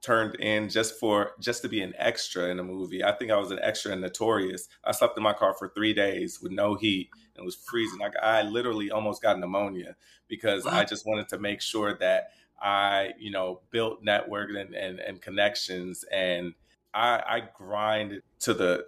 turned 0.00 0.34
in 0.36 0.68
just 0.68 0.98
for 0.98 1.32
just 1.40 1.62
to 1.62 1.68
be 1.68 1.80
an 1.80 1.94
extra 1.96 2.46
in 2.46 2.58
a 2.58 2.64
movie. 2.64 3.04
I 3.04 3.12
think 3.12 3.30
I 3.30 3.36
was 3.36 3.52
an 3.52 3.60
extra 3.62 3.92
in 3.92 4.00
Notorious. 4.00 4.68
I 4.84 4.92
slept 4.92 5.16
in 5.16 5.22
my 5.22 5.32
car 5.32 5.54
for 5.54 5.68
three 5.68 5.94
days 5.94 6.40
with 6.42 6.52
no 6.52 6.74
heat. 6.74 7.10
And 7.36 7.42
it 7.42 7.46
was 7.46 7.54
freezing. 7.54 8.00
Like 8.00 8.16
I 8.20 8.42
literally 8.42 8.90
almost 8.90 9.22
got 9.22 9.38
pneumonia 9.38 9.96
because 10.28 10.66
I 10.66 10.84
just 10.84 11.06
wanted 11.06 11.28
to 11.28 11.38
make 11.38 11.60
sure 11.60 11.96
that 11.98 12.32
I, 12.60 13.12
you 13.18 13.30
know, 13.30 13.60
built 13.70 14.02
network 14.02 14.50
and, 14.50 14.74
and, 14.74 14.98
and 14.98 15.20
connections 15.20 16.04
and 16.12 16.54
I, 16.94 17.22
I 17.26 17.42
grind 17.56 18.22
to 18.40 18.54
the 18.54 18.86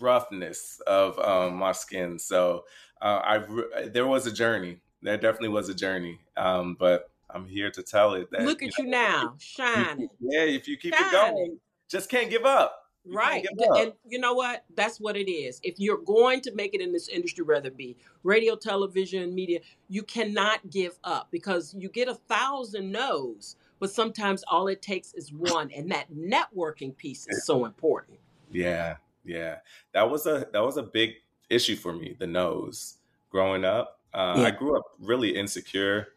roughness 0.00 0.80
of 0.86 1.18
um, 1.18 1.56
my 1.56 1.72
skin. 1.72 2.18
So 2.18 2.64
uh, 3.00 3.20
I 3.24 3.86
there 3.86 4.06
was 4.06 4.26
a 4.26 4.32
journey. 4.32 4.78
There 5.02 5.16
definitely 5.16 5.50
was 5.50 5.68
a 5.68 5.74
journey. 5.74 6.20
Um, 6.36 6.76
but 6.78 7.10
I'm 7.30 7.46
here 7.46 7.70
to 7.70 7.82
tell 7.82 8.14
it 8.14 8.30
that 8.30 8.42
look 8.42 8.62
at 8.62 8.76
you, 8.78 8.84
know, 8.84 8.90
you 8.90 8.90
now, 8.90 9.34
shining. 9.38 10.08
Yeah, 10.20 10.42
if 10.42 10.66
you 10.66 10.76
keep 10.76 10.94
shining. 10.94 11.08
it 11.08 11.12
going, 11.12 11.58
just 11.88 12.10
can't 12.10 12.30
give 12.30 12.44
up. 12.44 12.84
You 13.04 13.16
right. 13.16 13.46
And 13.76 13.92
you 14.06 14.18
know 14.18 14.34
what? 14.34 14.64
That's 14.74 14.98
what 14.98 15.16
it 15.16 15.30
is. 15.30 15.60
If 15.62 15.76
you're 15.78 16.02
going 16.02 16.40
to 16.42 16.54
make 16.54 16.74
it 16.74 16.80
in 16.80 16.92
this 16.92 17.08
industry, 17.08 17.44
whether 17.44 17.68
it 17.68 17.76
be 17.76 17.96
radio, 18.22 18.56
television, 18.56 19.34
media, 19.34 19.60
you 19.88 20.02
cannot 20.02 20.68
give 20.70 20.98
up 21.04 21.28
because 21.30 21.74
you 21.78 21.88
get 21.88 22.08
a 22.08 22.14
thousand 22.14 22.92
no's, 22.92 23.56
but 23.78 23.90
sometimes 23.90 24.44
all 24.48 24.68
it 24.68 24.82
takes 24.82 25.14
is 25.14 25.32
one. 25.32 25.70
And 25.74 25.90
that 25.90 26.12
networking 26.12 26.96
piece 26.96 27.26
is 27.28 27.46
so 27.46 27.64
important. 27.64 28.18
Yeah. 28.50 28.96
Yeah. 29.28 29.56
That 29.92 30.10
was 30.10 30.26
a 30.26 30.46
that 30.52 30.62
was 30.62 30.76
a 30.76 30.82
big 30.82 31.12
issue 31.50 31.76
for 31.76 31.92
me, 31.92 32.16
the 32.18 32.26
no's 32.26 32.96
Growing 33.30 33.64
up. 33.64 34.00
Uh, 34.14 34.36
yeah. 34.38 34.44
I 34.44 34.50
grew 34.50 34.78
up 34.78 34.84
really 34.98 35.36
insecure 35.36 36.08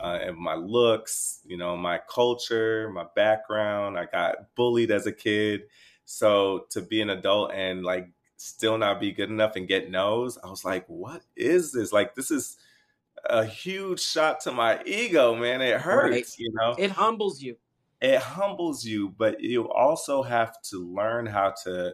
uh, 0.00 0.18
and 0.20 0.36
my 0.36 0.54
looks, 0.54 1.40
you 1.46 1.56
know, 1.56 1.76
my 1.78 1.98
culture, 2.08 2.90
my 2.90 3.06
background. 3.16 3.98
I 3.98 4.04
got 4.04 4.54
bullied 4.54 4.90
as 4.90 5.06
a 5.06 5.12
kid 5.12 5.62
so 6.10 6.64
to 6.70 6.80
be 6.80 7.02
an 7.02 7.10
adult 7.10 7.52
and 7.52 7.84
like 7.84 8.08
still 8.38 8.78
not 8.78 8.98
be 8.98 9.12
good 9.12 9.28
enough 9.28 9.56
and 9.56 9.68
get 9.68 9.90
no's, 9.90 10.38
I 10.42 10.48
was 10.48 10.64
like, 10.64 10.86
what 10.86 11.20
is 11.36 11.70
this? 11.70 11.92
Like 11.92 12.14
this 12.14 12.30
is 12.30 12.56
a 13.26 13.44
huge 13.44 14.00
shot 14.00 14.40
to 14.40 14.52
my 14.52 14.82
ego, 14.86 15.34
man. 15.34 15.60
It 15.60 15.78
hurts, 15.78 16.10
right. 16.10 16.34
you 16.38 16.50
know. 16.54 16.74
It 16.78 16.90
humbles 16.90 17.42
you. 17.42 17.56
It 18.00 18.20
humbles 18.20 18.86
you, 18.86 19.10
but 19.18 19.42
you 19.42 19.70
also 19.70 20.22
have 20.22 20.62
to 20.70 20.78
learn 20.78 21.26
how 21.26 21.52
to 21.64 21.92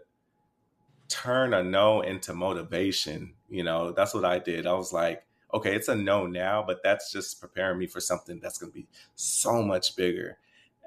turn 1.09 1.55
a 1.55 1.63
no 1.63 2.01
into 2.01 2.35
motivation. 2.35 3.35
You 3.49 3.65
know, 3.65 3.93
that's 3.93 4.15
what 4.15 4.25
I 4.25 4.39
did. 4.39 4.67
I 4.67 4.73
was 4.75 4.93
like, 4.93 5.25
okay, 5.53 5.75
it's 5.75 5.89
a 5.89 5.95
no 5.95 6.27
now, 6.27 6.65
but 6.67 6.83
that's 6.83 7.13
just 7.13 7.41
preparing 7.41 7.79
me 7.79 7.87
for 7.87 8.01
something 8.01 8.41
that's 8.41 8.59
going 8.59 8.73
to 8.73 8.79
be 8.79 8.89
so 9.15 9.63
much 9.63 9.97
bigger. 9.97 10.39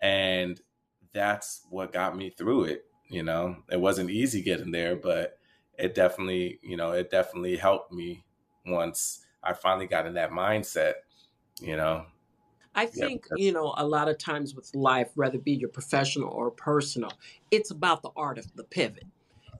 And 0.01 0.59
that's 1.13 1.61
what 1.69 1.93
got 1.93 2.17
me 2.17 2.29
through 2.29 2.65
it. 2.65 2.85
You 3.09 3.23
know, 3.23 3.57
it 3.71 3.79
wasn't 3.79 4.09
easy 4.09 4.41
getting 4.41 4.71
there, 4.71 4.95
but 4.95 5.39
it 5.77 5.95
definitely, 5.95 6.59
you 6.61 6.75
know, 6.75 6.91
it 6.91 7.09
definitely 7.09 7.55
helped 7.55 7.93
me 7.93 8.25
once 8.65 9.25
I 9.41 9.53
finally 9.53 9.87
got 9.87 10.05
in 10.05 10.15
that 10.15 10.31
mindset, 10.31 10.93
you 11.61 11.77
know. 11.77 12.05
I 12.75 12.85
think, 12.85 13.27
yeah, 13.35 13.45
you 13.45 13.53
know, 13.53 13.73
a 13.77 13.87
lot 13.87 14.09
of 14.09 14.17
times 14.17 14.53
with 14.53 14.69
life, 14.75 15.09
whether 15.15 15.37
it 15.37 15.45
be 15.45 15.53
your 15.53 15.69
professional 15.69 16.29
or 16.29 16.51
personal, 16.51 17.11
it's 17.49 17.71
about 17.71 18.01
the 18.01 18.11
art 18.15 18.37
of 18.37 18.53
the 18.55 18.63
pivot. 18.63 19.05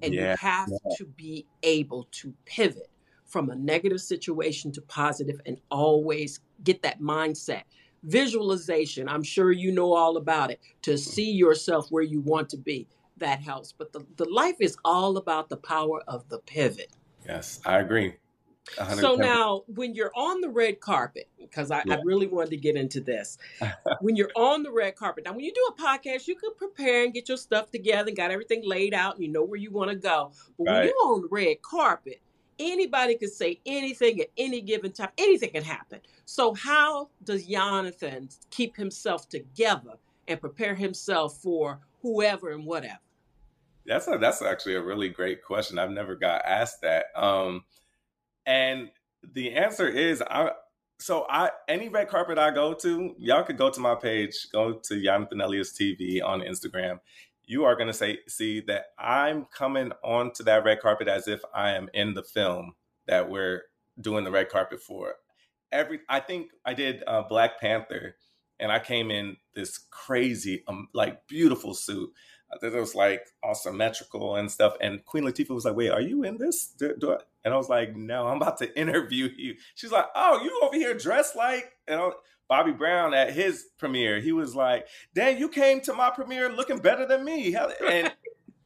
And 0.01 0.13
yeah, 0.13 0.32
you 0.32 0.38
have 0.38 0.70
to 0.98 1.06
be 1.06 1.46
able 1.63 2.08
to 2.12 2.34
pivot 2.46 2.89
from 3.25 3.50
a 3.50 3.56
negative 3.56 4.01
situation 4.01 4.72
to 4.72 4.82
positive 4.82 5.39
and 5.46 5.60
always 5.70 6.39
get 6.63 6.82
that 6.84 7.01
mindset. 7.01 7.63
Visualization, 8.04 9.10
I'm 9.10 9.24
sure 9.24 9.51
you 9.51 9.72
know 9.72 9.94
all 9.94 10.18
about 10.18 10.51
it, 10.51 10.62
to 10.84 10.92
mm-hmm. 10.92 10.98
see 10.98 11.32
yourself 11.32 11.88
where 11.89 12.04
you 12.04 12.22
want 12.22 12.50
to 12.50 12.58
be. 12.58 12.88
That 13.18 13.42
helps. 13.42 13.74
But 13.74 13.92
the, 13.92 14.06
the 14.16 14.30
life 14.30 14.58
is 14.60 14.77
all 14.86 15.18
about 15.18 15.50
the 15.50 15.58
power 15.58 16.01
of 16.08 16.30
the 16.30 16.39
pivot. 16.39 16.92
Yes, 17.25 17.60
I 17.66 17.80
agree. 17.80 18.13
110%. 18.76 19.00
So 19.00 19.16
now, 19.16 19.64
when 19.68 19.96
you're 19.96 20.12
on 20.16 20.42
the 20.42 20.50
red 20.50 20.80
carpet, 20.80 21.30
because 21.40 21.72
I, 21.72 21.84
yeah. 21.86 21.96
I, 21.96 22.02
really 22.04 22.28
wanted 22.28 22.52
to 22.52 22.58
get 22.58 22.76
into 22.76 23.00
this, 23.00 23.38
when 24.02 24.16
you're 24.16 24.32
on 24.36 24.64
the 24.64 24.72
red 24.72 24.96
carpet, 24.96 25.26
now 25.26 25.32
when 25.32 25.46
you 25.46 25.54
do 25.54 25.74
a 25.78 25.82
podcast, 25.82 26.28
you 26.28 26.36
can 26.36 26.54
prepare 26.56 27.04
and 27.04 27.14
get 27.14 27.28
your 27.28 27.38
stuff 27.38 27.72
together 27.72 28.10
and 28.10 28.18
got 28.18 28.32
everything 28.32 28.62
laid 28.64 28.94
out, 28.94 29.16
and 29.16 29.24
you 29.24 29.32
know 29.32 29.44
where 29.44 29.60
you 29.60 29.72
want 29.72 29.90
to 29.92 29.96
go. 29.96 30.32
But 30.58 30.68
right. 30.68 30.76
when 30.76 30.84
you're 30.88 31.14
on 31.14 31.22
the 31.22 31.28
red 31.32 31.62
carpet, 31.62 32.22
anybody 32.60 33.16
could 33.16 33.32
say 33.32 33.60
anything 33.66 34.20
at 34.22 34.28
any 34.38 34.62
given 34.62 34.92
time. 34.92 35.10
Anything 35.18 35.52
can 35.52 35.64
happen. 35.64 36.02
So 36.26 36.54
how 36.54 37.10
does 37.24 37.48
Yonathan 37.48 38.36
keep 38.50 38.76
himself 38.76 39.30
together 39.30 39.94
and 40.28 40.42
prepare 40.42 40.76
himself 40.76 41.38
for 41.42 41.80
whoever 42.02 42.52
and 42.52 42.66
whatever? 42.66 43.00
That's 43.86 44.08
a, 44.08 44.18
that's 44.18 44.42
actually 44.42 44.76
a 44.76 44.82
really 44.82 45.08
great 45.10 45.44
question. 45.44 45.80
I've 45.80 45.92
never 45.92 46.16
got 46.16 46.42
asked 46.46 46.82
that. 46.82 47.06
Um, 47.16 47.64
and 48.48 48.89
the 49.34 49.54
answer 49.54 49.88
is 49.88 50.24
I 50.24 50.51
so 51.00 51.27
I 51.30 51.51
any 51.68 51.89
red 51.89 52.08
carpet 52.08 52.39
I 52.39 52.50
go 52.50 52.74
to, 52.74 53.13
y'all 53.20 53.44
could 53.44 53.58
go 53.58 53.70
to 53.70 53.80
my 53.80 53.94
page, 53.94 54.48
go 54.51 54.74
to 54.74 54.96
Yonathan 54.96 55.44
Elias 55.44 55.77
TV 55.77 56.24
on 56.24 56.42
Instagram. 56.42 57.00
You 57.46 57.66
are 57.66 57.75
gonna 57.75 57.94
say 57.94 58.20
see 58.27 58.62
that 58.62 58.88
I'm 58.98 59.46
coming 59.46 59.92
onto 60.04 60.44
that 60.46 60.63
red 60.63 60.80
carpet 60.80 61.08
as 61.08 61.27
if 61.27 61.42
I 61.54 61.72
am 61.72 61.89
in 61.94 62.13
the 62.13 62.24
film 62.24 62.74
that 63.06 63.30
we're 63.30 63.63
doing 64.01 64.24
the 64.24 64.32
red 64.32 64.50
carpet 64.50 64.82
for. 64.82 65.16
Every 65.72 66.00
I 66.10 66.22
think 66.22 66.51
I 66.66 66.74
did 66.74 67.04
uh, 67.06 67.24
Black 67.24 67.60
Panther, 67.60 68.16
and 68.60 68.72
I 68.72 68.80
came 68.80 69.12
in 69.12 69.36
this 69.54 69.77
crazy, 69.92 70.63
um, 70.68 70.88
like 70.94 71.27
beautiful 71.27 71.74
suit 71.74 72.10
it 72.62 72.74
was 72.74 72.96
like 72.96 73.25
all 73.44 73.56
symmetrical 73.56 74.36
and 74.36 74.50
stuff. 74.50 74.75
And 74.82 75.04
Queen 75.06 75.24
Latifah 75.24 75.50
was 75.50 75.66
like, 75.66 75.75
"Wait, 75.75 75.89
are 75.89 76.01
you 76.01 76.24
in 76.24 76.38
this?" 76.38 76.68
Do, 76.68 76.96
do 76.98 77.13
I? 77.13 77.18
And 77.44 77.54
I 77.54 77.58
was 77.58 77.70
like, 77.70 77.96
"No, 77.96 78.27
I'm 78.27 78.38
about 78.38 78.58
to 78.60 78.80
interview 78.80 79.30
you." 79.36 79.56
She's 79.75 79.92
like, 79.92 80.06
"Oh, 80.16 80.42
you 80.44 80.60
over 80.63 80.75
here 80.75 80.94
dressed 80.94 81.36
like?" 81.36 81.72
And 81.88 82.00
I, 82.00 82.10
Bobby 82.48 82.72
Brown 82.72 83.13
at 83.13 83.34
his 83.34 83.68
premiere, 83.77 84.20
he 84.20 84.32
was 84.32 84.56
like, 84.56 84.88
"Dan, 85.13 85.38
you 85.38 85.50
came 85.50 85.82
to 85.82 85.94
my 85.94 86.10
premiere 86.10 86.50
looking 86.50 86.77
better 86.80 87.06
than 87.06 87.25
me," 87.25 87.56
and 87.89 88.13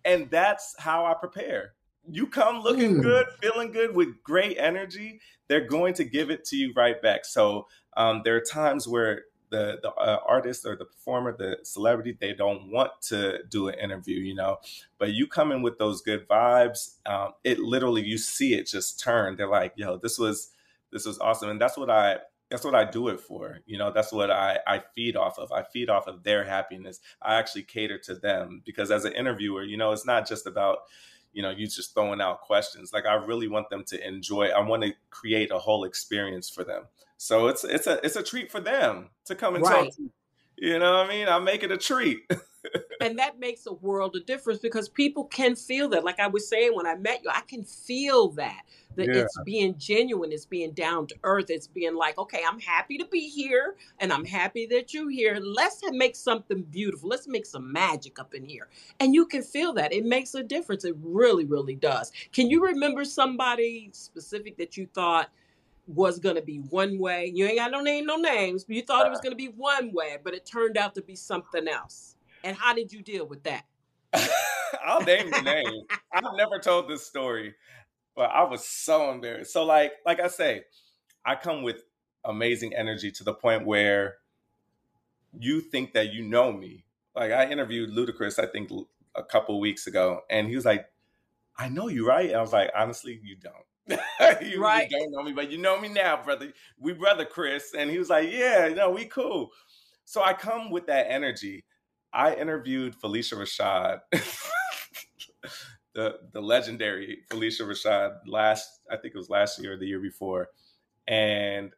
and 0.05 0.29
that's 0.29 0.75
how 0.79 1.05
I 1.05 1.13
prepare. 1.13 1.73
You 2.09 2.27
come 2.27 2.61
looking 2.61 2.95
mm. 2.95 3.03
good, 3.03 3.27
feeling 3.41 3.71
good 3.71 3.95
with 3.95 4.23
great 4.23 4.57
energy. 4.57 5.21
They're 5.47 5.67
going 5.67 5.93
to 5.95 6.03
give 6.03 6.31
it 6.31 6.45
to 6.45 6.55
you 6.55 6.73
right 6.75 6.99
back. 7.01 7.25
So 7.25 7.67
um, 7.95 8.21
there 8.23 8.35
are 8.35 8.41
times 8.41 8.87
where 8.87 9.23
the 9.51 9.79
the 9.81 9.91
uh, 9.93 10.19
artist 10.27 10.65
or 10.65 10.75
the 10.75 10.85
performer, 10.85 11.35
the 11.37 11.59
celebrity, 11.63 12.17
they 12.19 12.33
don't 12.33 12.71
want 12.71 12.91
to 13.03 13.43
do 13.49 13.67
an 13.67 13.75
interview, 13.79 14.19
you 14.19 14.33
know. 14.35 14.57
But 14.97 15.13
you 15.13 15.27
come 15.27 15.51
in 15.51 15.61
with 15.61 15.77
those 15.77 16.01
good 16.01 16.27
vibes, 16.27 16.95
um, 17.05 17.33
it 17.43 17.59
literally 17.59 18.03
you 18.03 18.17
see 18.17 18.55
it 18.55 18.67
just 18.67 18.99
turn. 18.99 19.35
They're 19.35 19.47
like, 19.47 19.73
"Yo, 19.75 19.97
this 19.97 20.17
was 20.17 20.49
this 20.91 21.05
was 21.05 21.19
awesome," 21.19 21.49
and 21.49 21.61
that's 21.61 21.77
what 21.77 21.91
I 21.91 22.19
that's 22.51 22.65
what 22.65 22.75
I 22.75 22.83
do 22.83 23.07
it 23.07 23.19
for. 23.19 23.59
You 23.65 23.77
know, 23.77 23.91
that's 23.91 24.11
what 24.11 24.29
I, 24.29 24.59
I 24.67 24.83
feed 24.93 25.15
off 25.15 25.39
of. 25.39 25.51
I 25.53 25.63
feed 25.63 25.89
off 25.89 26.07
of 26.07 26.23
their 26.23 26.43
happiness. 26.43 26.99
I 27.21 27.35
actually 27.35 27.63
cater 27.63 27.97
to 27.99 28.15
them 28.15 28.61
because 28.65 28.91
as 28.91 29.05
an 29.05 29.13
interviewer, 29.13 29.63
you 29.63 29.77
know, 29.77 29.93
it's 29.93 30.05
not 30.05 30.27
just 30.27 30.45
about, 30.45 30.79
you 31.33 31.41
know, 31.41 31.49
you 31.49 31.67
just 31.67 31.93
throwing 31.93 32.21
out 32.21 32.41
questions. 32.41 32.93
Like 32.93 33.05
I 33.05 33.13
really 33.13 33.47
want 33.47 33.69
them 33.69 33.83
to 33.85 34.07
enjoy. 34.07 34.47
I 34.47 34.59
want 34.61 34.83
to 34.83 34.93
create 35.09 35.51
a 35.51 35.57
whole 35.57 35.83
experience 35.83 36.49
for 36.49 36.63
them. 36.63 36.83
So 37.17 37.47
it's 37.47 37.63
it's 37.63 37.87
a 37.87 38.03
it's 38.05 38.15
a 38.15 38.23
treat 38.23 38.51
for 38.51 38.59
them 38.59 39.09
to 39.25 39.35
come 39.35 39.55
and 39.55 39.63
right. 39.63 39.85
talk. 39.85 39.95
To, 39.95 40.09
you 40.57 40.79
know 40.79 40.91
what 40.91 41.05
I 41.05 41.09
mean? 41.09 41.27
I 41.27 41.39
make 41.39 41.63
it 41.63 41.71
a 41.71 41.77
treat. 41.77 42.19
and 43.01 43.19
that 43.19 43.39
makes 43.39 43.65
a 43.65 43.73
world 43.73 44.15
of 44.15 44.25
difference 44.25 44.59
because 44.59 44.89
people 44.89 45.25
can 45.25 45.55
feel 45.55 45.89
that. 45.89 46.03
Like 46.03 46.19
I 46.19 46.27
was 46.27 46.47
saying 46.47 46.75
when 46.75 46.87
I 46.87 46.95
met 46.95 47.23
you, 47.23 47.29
I 47.33 47.41
can 47.41 47.63
feel 47.63 48.29
that. 48.31 48.61
That 48.95 49.07
yeah. 49.07 49.21
it's 49.21 49.37
being 49.45 49.77
genuine, 49.77 50.33
it's 50.33 50.45
being 50.45 50.73
down 50.73 51.07
to 51.07 51.15
earth, 51.23 51.45
it's 51.49 51.67
being 51.67 51.95
like, 51.95 52.17
okay, 52.17 52.41
I'm 52.45 52.59
happy 52.59 52.97
to 52.97 53.05
be 53.05 53.29
here 53.29 53.75
and 53.99 54.11
I'm 54.11 54.25
happy 54.25 54.65
that 54.65 54.93
you're 54.93 55.09
here. 55.09 55.39
Let's 55.41 55.81
make 55.91 56.13
something 56.13 56.63
beautiful. 56.63 57.07
Let's 57.07 57.25
make 57.25 57.45
some 57.45 57.71
magic 57.71 58.19
up 58.19 58.33
in 58.33 58.43
here. 58.43 58.67
And 58.99 59.15
you 59.15 59.25
can 59.27 59.43
feel 59.43 59.71
that. 59.73 59.93
It 59.93 60.03
makes 60.03 60.35
a 60.35 60.43
difference. 60.43 60.83
It 60.83 60.95
really, 61.01 61.45
really 61.45 61.75
does. 61.75 62.11
Can 62.33 62.49
you 62.49 62.65
remember 62.65 63.05
somebody 63.05 63.89
specific 63.93 64.57
that 64.57 64.75
you 64.75 64.87
thought, 64.93 65.29
was 65.87 66.19
going 66.19 66.35
to 66.35 66.41
be 66.41 66.57
one 66.57 66.99
way. 66.99 67.31
You 67.33 67.45
ain't 67.45 67.57
got 67.57 67.71
no 67.71 67.81
name, 67.81 68.05
no 68.05 68.15
names, 68.15 68.63
but 68.63 68.75
you 68.75 68.81
thought 68.81 69.05
it 69.05 69.09
was 69.09 69.19
uh. 69.19 69.23
going 69.23 69.33
to 69.33 69.37
be 69.37 69.49
one 69.49 69.91
way, 69.91 70.17
but 70.23 70.33
it 70.33 70.45
turned 70.45 70.77
out 70.77 70.95
to 70.95 71.01
be 71.01 71.15
something 71.15 71.67
else. 71.67 72.10
And 72.43 72.55
how 72.57 72.73
did 72.73 72.91
you 72.91 73.01
deal 73.01 73.25
with 73.25 73.43
that? 73.43 73.65
I'll 74.85 75.01
name 75.01 75.29
the 75.29 75.41
name. 75.41 75.83
I've 76.13 76.23
never 76.35 76.59
told 76.59 76.89
this 76.89 77.05
story, 77.05 77.53
but 78.15 78.29
I 78.29 78.43
was 78.43 78.65
so 78.65 79.11
embarrassed. 79.11 79.53
So, 79.53 79.63
like, 79.63 79.93
like 80.05 80.19
I 80.19 80.27
say, 80.27 80.63
I 81.25 81.35
come 81.35 81.63
with 81.63 81.83
amazing 82.25 82.75
energy 82.75 83.11
to 83.11 83.23
the 83.23 83.33
point 83.33 83.65
where 83.65 84.15
you 85.37 85.61
think 85.61 85.93
that 85.93 86.13
you 86.13 86.23
know 86.23 86.51
me. 86.51 86.85
Like, 87.15 87.31
I 87.31 87.49
interviewed 87.49 87.91
Ludacris, 87.91 88.39
I 88.39 88.49
think, 88.51 88.71
a 89.15 89.23
couple 89.23 89.59
weeks 89.59 89.87
ago, 89.87 90.21
and 90.29 90.47
he 90.47 90.55
was 90.55 90.65
like, 90.65 90.85
"I 91.57 91.69
know 91.69 91.87
you, 91.87 92.07
right?" 92.07 92.29
And 92.29 92.37
I 92.37 92.41
was 92.41 92.53
like, 92.53 92.71
"Honestly, 92.75 93.19
you 93.23 93.35
don't." 93.35 93.65
you, 94.41 94.61
right. 94.61 94.89
you 94.89 94.99
don't 94.99 95.11
know 95.11 95.23
me, 95.23 95.33
but 95.33 95.51
you 95.51 95.57
know 95.57 95.79
me 95.79 95.89
now, 95.89 96.21
brother. 96.21 96.53
We 96.79 96.93
brother 96.93 97.25
Chris. 97.25 97.73
And 97.77 97.89
he 97.89 97.97
was 97.97 98.09
like, 98.09 98.31
Yeah, 98.31 98.67
you 98.67 98.75
know, 98.75 98.89
we 98.89 99.05
cool. 99.05 99.49
So 100.05 100.23
I 100.23 100.33
come 100.33 100.71
with 100.71 100.87
that 100.87 101.07
energy. 101.09 101.63
I 102.13 102.35
interviewed 102.35 102.95
Phylicia 102.99 103.37
Rashad, 103.37 104.01
the 105.95 106.19
the 106.33 106.41
legendary 106.41 107.19
Phylicia 107.29 107.61
Rashad 107.61 108.19
last, 108.27 108.81
I 108.89 108.97
think 108.97 109.13
it 109.15 109.17
was 109.17 109.29
last 109.29 109.61
year 109.61 109.73
or 109.73 109.77
the 109.77 109.87
year 109.87 109.99
before. 109.99 110.49
And 111.07 111.71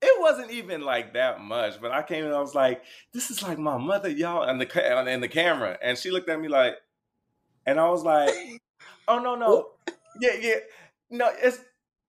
it 0.00 0.20
wasn't 0.20 0.50
even 0.50 0.82
like 0.82 1.14
that 1.14 1.40
much, 1.40 1.80
but 1.80 1.92
I 1.92 2.02
came 2.02 2.24
and 2.24 2.34
I 2.34 2.40
was 2.40 2.54
like, 2.54 2.82
"This 3.12 3.30
is 3.30 3.42
like 3.42 3.58
my 3.58 3.76
mother, 3.78 4.08
y'all," 4.10 4.42
and 4.42 4.60
the 4.60 5.08
and 5.08 5.22
the 5.22 5.28
camera, 5.28 5.78
and 5.82 5.96
she 5.96 6.10
looked 6.10 6.28
at 6.28 6.40
me 6.40 6.48
like, 6.48 6.74
and 7.66 7.78
I 7.78 7.88
was 7.88 8.02
like, 8.02 8.30
"Oh 9.08 9.18
no, 9.18 9.34
no, 9.36 9.70
yeah, 10.20 10.34
yeah." 10.40 10.56
no, 11.12 11.30
it's 11.40 11.60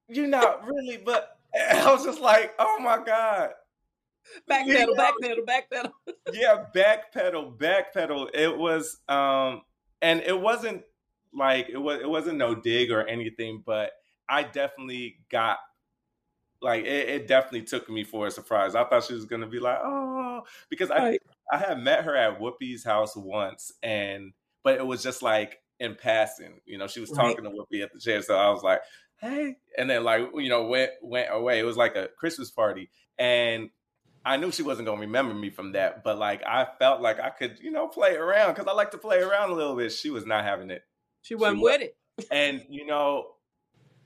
you're 0.07 0.27
not 0.27 0.65
really, 0.65 0.97
but 0.97 1.37
I 1.71 1.91
was 1.91 2.03
just 2.03 2.21
like, 2.21 2.53
oh 2.57 2.79
my 2.79 3.03
god. 3.03 3.51
Backpedal, 4.49 4.95
backpedal, 4.95 5.45
backpedal. 5.45 5.91
yeah, 6.33 6.65
backpedal, 6.75 7.57
backpedal. 7.57 8.29
It 8.33 8.57
was 8.57 8.97
um 9.07 9.61
and 10.01 10.21
it 10.21 10.39
wasn't 10.39 10.83
like 11.33 11.69
it 11.69 11.77
was 11.77 12.01
it 12.01 12.09
wasn't 12.09 12.37
no 12.37 12.55
dig 12.55 12.91
or 12.91 13.07
anything, 13.07 13.63
but 13.65 13.91
I 14.29 14.43
definitely 14.43 15.17
got 15.29 15.57
like 16.61 16.85
it, 16.85 17.09
it 17.09 17.27
definitely 17.27 17.63
took 17.63 17.89
me 17.89 18.03
for 18.03 18.27
a 18.27 18.31
surprise. 18.31 18.75
I 18.75 18.83
thought 18.85 19.03
she 19.03 19.13
was 19.13 19.25
gonna 19.25 19.47
be 19.47 19.59
like, 19.59 19.79
oh, 19.83 20.43
because 20.69 20.91
I 20.91 21.19
I 21.51 21.57
had 21.57 21.79
met 21.79 22.05
her 22.05 22.15
at 22.15 22.39
Whoopi's 22.39 22.83
house 22.83 23.15
once, 23.15 23.71
and 23.83 24.33
but 24.63 24.77
it 24.77 24.85
was 24.85 25.03
just 25.03 25.21
like 25.21 25.59
in 25.79 25.95
passing. 25.95 26.61
You 26.65 26.77
know, 26.77 26.87
she 26.87 27.01
was 27.01 27.11
talking 27.11 27.43
right. 27.43 27.51
to 27.51 27.77
Whoopi 27.77 27.83
at 27.83 27.93
the 27.93 27.99
chair, 27.99 28.21
so 28.21 28.35
I 28.35 28.49
was 28.49 28.63
like, 28.63 28.81
"Hey," 29.17 29.57
and 29.77 29.89
then 29.89 30.03
like 30.03 30.29
you 30.35 30.49
know 30.49 30.67
went 30.67 30.91
went 31.01 31.27
away. 31.31 31.59
It 31.59 31.65
was 31.65 31.77
like 31.77 31.95
a 31.95 32.09
Christmas 32.17 32.49
party, 32.49 32.89
and 33.17 33.69
I 34.25 34.37
knew 34.37 34.51
she 34.51 34.63
wasn't 34.63 34.87
gonna 34.87 35.01
remember 35.01 35.33
me 35.33 35.49
from 35.49 35.73
that, 35.73 36.03
but 36.03 36.17
like 36.17 36.43
I 36.45 36.67
felt 36.79 37.01
like 37.01 37.19
I 37.19 37.29
could 37.29 37.59
you 37.61 37.71
know 37.71 37.87
play 37.87 38.15
around 38.15 38.53
because 38.53 38.67
I 38.67 38.73
like 38.73 38.91
to 38.91 38.97
play 38.97 39.19
around 39.19 39.51
a 39.51 39.53
little 39.53 39.75
bit. 39.75 39.91
She 39.91 40.09
was 40.09 40.25
not 40.25 40.43
having 40.43 40.71
it. 40.71 40.83
She 41.21 41.35
wasn't 41.35 41.59
she 41.59 41.63
with 41.63 41.81
it, 41.81 41.97
and 42.31 42.63
you 42.69 42.85
know, 42.85 43.27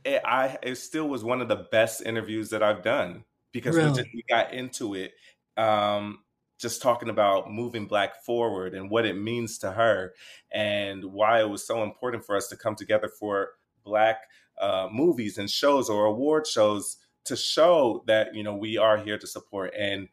it, 0.03 0.21
I 0.25 0.57
it 0.63 0.75
still 0.75 1.07
was 1.07 1.24
one 1.24 1.41
of 1.41 1.47
the 1.47 1.67
best 1.71 2.01
interviews 2.01 2.50
that 2.50 2.63
I've 2.63 2.83
done. 2.83 3.25
because 3.53 3.75
really? 3.75 3.89
we, 3.89 3.95
just, 3.95 4.09
we 4.13 4.24
got 4.29 4.53
into 4.53 4.93
it. 4.93 5.13
Um, 5.55 6.19
just 6.59 6.81
talking 6.81 7.09
about 7.09 7.51
moving 7.51 7.86
black 7.86 8.24
forward 8.24 8.74
and 8.74 8.89
what 8.89 9.05
it 9.05 9.15
means 9.15 9.59
to 9.59 9.71
her 9.71 10.13
and 10.51 11.05
why 11.05 11.39
it 11.39 11.50
was 11.50 11.65
so 11.65 11.83
important 11.83 12.25
for 12.25 12.36
us 12.36 12.47
to 12.47 12.57
come 12.57 12.75
together 12.75 13.09
for 13.19 13.50
black 13.83 14.21
uh, 14.59 14.88
movies 14.91 15.38
and 15.38 15.50
shows 15.50 15.89
or 15.89 16.05
award 16.05 16.47
shows 16.47 16.97
to 17.27 17.36
show 17.36 18.03
that 18.07 18.36
you 18.36 18.43
know 18.43 18.55
we 18.55 18.77
are 18.77 18.98
here 18.98 19.17
to 19.17 19.27
support. 19.27 19.74
And 19.77 20.10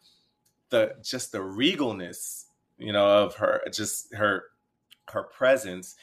the 0.71 0.97
just 1.03 1.33
the 1.33 1.39
regalness 1.39 2.45
you 2.79 2.93
know 2.93 3.07
of 3.07 3.37
her 3.37 3.63
just 3.71 4.13
her 4.15 4.45
her 5.11 5.23
presence 5.23 5.95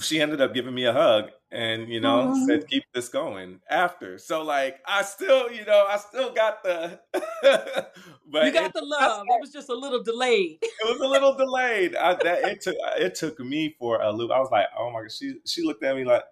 she 0.00 0.20
ended 0.20 0.40
up 0.40 0.52
giving 0.52 0.74
me 0.74 0.86
a 0.86 0.92
hug 0.92 1.30
and 1.52 1.88
you 1.88 2.00
know 2.00 2.28
mm-hmm. 2.28 2.46
said 2.46 2.66
keep 2.68 2.82
this 2.92 3.08
going. 3.08 3.60
After. 3.70 4.18
So 4.18 4.42
like 4.42 4.80
i 4.86 5.02
still 5.02 5.50
you 5.52 5.64
know 5.64 5.86
i 5.88 5.96
still 5.96 6.32
got 6.32 6.62
the 6.64 6.98
but 7.12 8.46
you 8.46 8.52
got 8.52 8.66
it, 8.66 8.72
the 8.74 8.84
love. 8.84 9.24
It 9.28 9.40
was 9.40 9.52
just 9.52 9.68
a 9.68 9.74
little 9.74 10.02
delayed. 10.02 10.58
It 10.62 10.88
was 10.88 11.00
a 11.00 11.06
little 11.06 11.34
delayed. 11.34 11.96
I, 11.96 12.14
that 12.14 12.44
it 12.44 12.60
took 12.60 12.76
it 12.98 13.14
took 13.14 13.38
me 13.40 13.74
for 13.78 14.02
a 14.02 14.10
loop. 14.10 14.30
I 14.30 14.40
was 14.40 14.50
like 14.50 14.66
oh 14.76 14.90
my 14.90 15.02
god 15.02 15.12
she 15.12 15.36
she 15.46 15.62
looked 15.62 15.84
at 15.84 15.96
me 15.96 16.04
like 16.04 16.24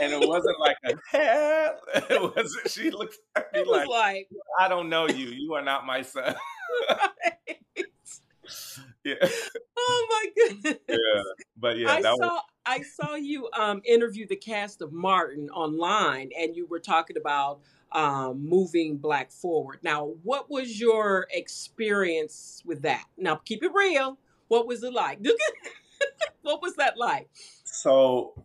and 0.00 0.12
it 0.12 0.28
wasn't 0.28 0.58
like 0.58 0.76
a 0.84 0.90
it 2.10 2.36
wasn't 2.36 2.70
she 2.70 2.90
looked 2.90 3.18
at 3.36 3.52
me 3.52 3.64
like, 3.64 3.88
like, 3.88 4.28
i 4.58 4.68
don't 4.68 4.88
know 4.88 5.08
you 5.08 5.26
you 5.26 5.54
are 5.54 5.62
not 5.62 5.86
my 5.86 6.02
son 6.02 6.34
right. 6.88 7.58
yeah 9.04 9.14
oh 9.76 10.06
my 10.10 10.26
goodness 10.36 10.78
yeah 10.88 11.22
but 11.56 11.78
yeah 11.78 11.92
I 11.92 12.00
saw, 12.02 12.16
was... 12.16 12.42
I 12.66 12.82
saw 12.82 13.14
you 13.14 13.48
um, 13.56 13.82
interview 13.84 14.26
the 14.26 14.36
cast 14.36 14.80
of 14.80 14.92
Martin 14.92 15.50
online, 15.50 16.30
and 16.38 16.56
you 16.56 16.66
were 16.66 16.80
talking 16.80 17.16
about 17.16 17.60
um, 17.92 18.46
moving 18.48 18.96
Black 18.96 19.30
forward. 19.30 19.80
Now, 19.82 20.14
what 20.22 20.50
was 20.50 20.80
your 20.80 21.26
experience 21.30 22.62
with 22.64 22.82
that? 22.82 23.04
Now, 23.16 23.36
keep 23.36 23.62
it 23.62 23.70
real. 23.74 24.18
What 24.48 24.66
was 24.66 24.82
it 24.82 24.92
like? 24.92 25.20
what 26.42 26.62
was 26.62 26.76
that 26.76 26.96
like? 26.96 27.28
So, 27.64 28.44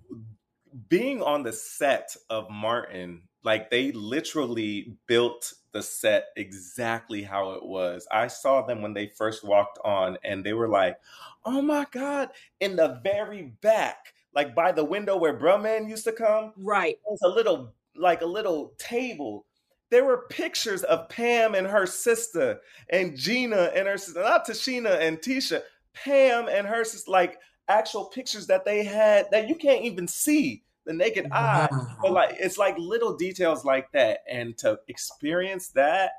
being 0.87 1.21
on 1.21 1.43
the 1.43 1.53
set 1.53 2.15
of 2.29 2.49
Martin, 2.49 3.23
like 3.43 3.69
they 3.69 3.91
literally 3.91 4.95
built 5.07 5.53
the 5.71 5.81
set 5.81 6.27
exactly 6.35 7.21
how 7.23 7.51
it 7.51 7.65
was. 7.65 8.07
I 8.11 8.27
saw 8.27 8.61
them 8.61 8.81
when 8.81 8.93
they 8.93 9.07
first 9.07 9.43
walked 9.43 9.79
on, 9.83 10.17
and 10.23 10.43
they 10.43 10.53
were 10.53 10.67
like, 10.67 10.97
"Oh 11.45 11.61
my 11.61 11.85
god!" 11.91 12.29
In 12.59 12.75
the 12.75 12.99
very 13.03 13.53
back, 13.61 14.13
like 14.33 14.55
by 14.55 14.71
the 14.71 14.83
window 14.83 15.17
where 15.17 15.37
Bruh-Man 15.37 15.87
used 15.87 16.05
to 16.05 16.11
come, 16.11 16.53
right? 16.57 16.97
There's 17.07 17.21
a 17.23 17.27
little, 17.27 17.73
like 17.95 18.21
a 18.21 18.25
little 18.25 18.73
table. 18.77 19.45
There 19.91 20.05
were 20.05 20.27
pictures 20.29 20.83
of 20.83 21.09
Pam 21.09 21.55
and 21.55 21.67
her 21.67 21.85
sister, 21.85 22.59
and 22.89 23.17
Gina 23.17 23.71
and 23.75 23.87
her 23.87 23.97
sister, 23.97 24.21
not 24.21 24.47
Tichina 24.47 24.99
and 24.99 25.17
Tisha. 25.19 25.61
Pam 25.93 26.47
and 26.47 26.67
her 26.67 26.83
sister, 26.83 27.09
like 27.11 27.39
actual 27.69 28.05
pictures 28.05 28.47
that 28.47 28.65
they 28.65 28.83
had 28.83 29.27
that 29.31 29.47
you 29.47 29.55
can't 29.55 29.83
even 29.85 30.07
see 30.07 30.63
the 30.85 30.93
naked 30.93 31.27
eye. 31.31 31.69
But 32.01 32.11
like 32.11 32.35
it's 32.39 32.57
like 32.57 32.77
little 32.77 33.15
details 33.15 33.63
like 33.63 33.91
that. 33.93 34.19
And 34.29 34.57
to 34.57 34.79
experience 34.87 35.69
that 35.69 36.11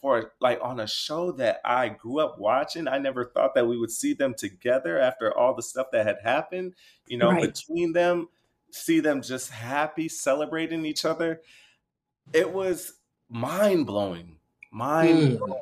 for 0.00 0.32
like 0.40 0.58
on 0.62 0.80
a 0.80 0.86
show 0.86 1.32
that 1.32 1.60
I 1.64 1.88
grew 1.88 2.20
up 2.20 2.38
watching, 2.38 2.86
I 2.86 2.98
never 2.98 3.24
thought 3.24 3.54
that 3.54 3.66
we 3.66 3.78
would 3.78 3.90
see 3.90 4.14
them 4.14 4.34
together 4.34 4.98
after 4.98 5.36
all 5.36 5.54
the 5.54 5.62
stuff 5.62 5.88
that 5.92 6.06
had 6.06 6.18
happened, 6.22 6.74
you 7.08 7.18
know, 7.18 7.30
right. 7.30 7.40
between 7.40 7.92
them, 7.92 8.28
see 8.70 9.00
them 9.00 9.22
just 9.22 9.50
happy, 9.50 10.08
celebrating 10.08 10.84
each 10.84 11.04
other. 11.04 11.40
It 12.32 12.52
was 12.52 12.94
mind 13.28 13.86
blowing. 13.86 14.36
Mind 14.70 15.38
blowing. 15.38 15.54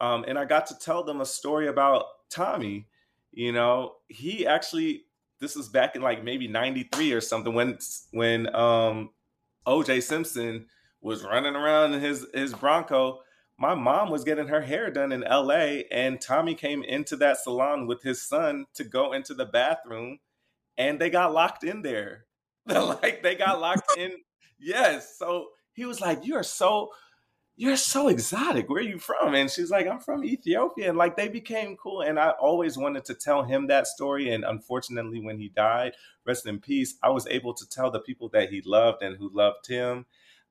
Mm. 0.00 0.06
Um, 0.06 0.24
and 0.26 0.38
I 0.38 0.44
got 0.44 0.66
to 0.66 0.78
tell 0.78 1.04
them 1.04 1.20
a 1.20 1.26
story 1.26 1.68
about 1.68 2.04
Tommy. 2.28 2.86
You 3.32 3.52
know, 3.52 3.94
he 4.08 4.46
actually 4.46 5.04
this 5.40 5.56
was 5.56 5.68
back 5.68 5.96
in 5.96 6.02
like 6.02 6.22
maybe 6.22 6.46
93 6.46 7.12
or 7.12 7.20
something 7.20 7.54
when 7.54 7.78
when 8.12 8.54
um 8.54 9.10
OJ 9.66 10.02
Simpson 10.02 10.66
was 11.00 11.24
running 11.24 11.56
around 11.56 11.94
in 11.94 12.00
his 12.00 12.26
his 12.34 12.54
Bronco. 12.54 13.20
My 13.58 13.74
mom 13.74 14.10
was 14.10 14.24
getting 14.24 14.48
her 14.48 14.60
hair 14.60 14.90
done 14.90 15.12
in 15.12 15.20
LA 15.20 15.82
and 15.90 16.20
Tommy 16.20 16.54
came 16.54 16.82
into 16.82 17.16
that 17.16 17.38
salon 17.38 17.86
with 17.86 18.02
his 18.02 18.22
son 18.22 18.66
to 18.74 18.84
go 18.84 19.12
into 19.12 19.34
the 19.34 19.46
bathroom 19.46 20.18
and 20.78 21.00
they 21.00 21.10
got 21.10 21.32
locked 21.32 21.64
in 21.64 21.82
there. 21.82 22.26
like 22.66 23.22
they 23.22 23.34
got 23.34 23.60
locked 23.60 23.96
in. 23.96 24.12
Yes. 24.58 25.16
So 25.18 25.48
he 25.72 25.84
was 25.84 26.00
like, 26.00 26.24
"You 26.24 26.36
are 26.36 26.44
so 26.44 26.90
you're 27.56 27.76
so 27.76 28.08
exotic. 28.08 28.68
Where 28.68 28.80
are 28.80 28.86
you 28.86 28.98
from? 28.98 29.34
And 29.34 29.50
she's 29.50 29.70
like, 29.70 29.86
I'm 29.86 30.00
from 30.00 30.24
Ethiopia. 30.24 30.88
And 30.88 30.98
like 30.98 31.16
they 31.16 31.28
became 31.28 31.76
cool. 31.76 32.00
And 32.00 32.18
I 32.18 32.30
always 32.30 32.78
wanted 32.78 33.04
to 33.06 33.14
tell 33.14 33.42
him 33.42 33.66
that 33.66 33.86
story. 33.86 34.32
And 34.32 34.44
unfortunately, 34.44 35.20
when 35.20 35.38
he 35.38 35.48
died, 35.48 35.92
rest 36.24 36.46
in 36.46 36.60
peace, 36.60 36.96
I 37.02 37.10
was 37.10 37.26
able 37.26 37.52
to 37.54 37.68
tell 37.68 37.90
the 37.90 38.00
people 38.00 38.30
that 38.30 38.50
he 38.50 38.62
loved 38.64 39.02
and 39.02 39.16
who 39.16 39.30
loved 39.32 39.66
him. 39.66 40.06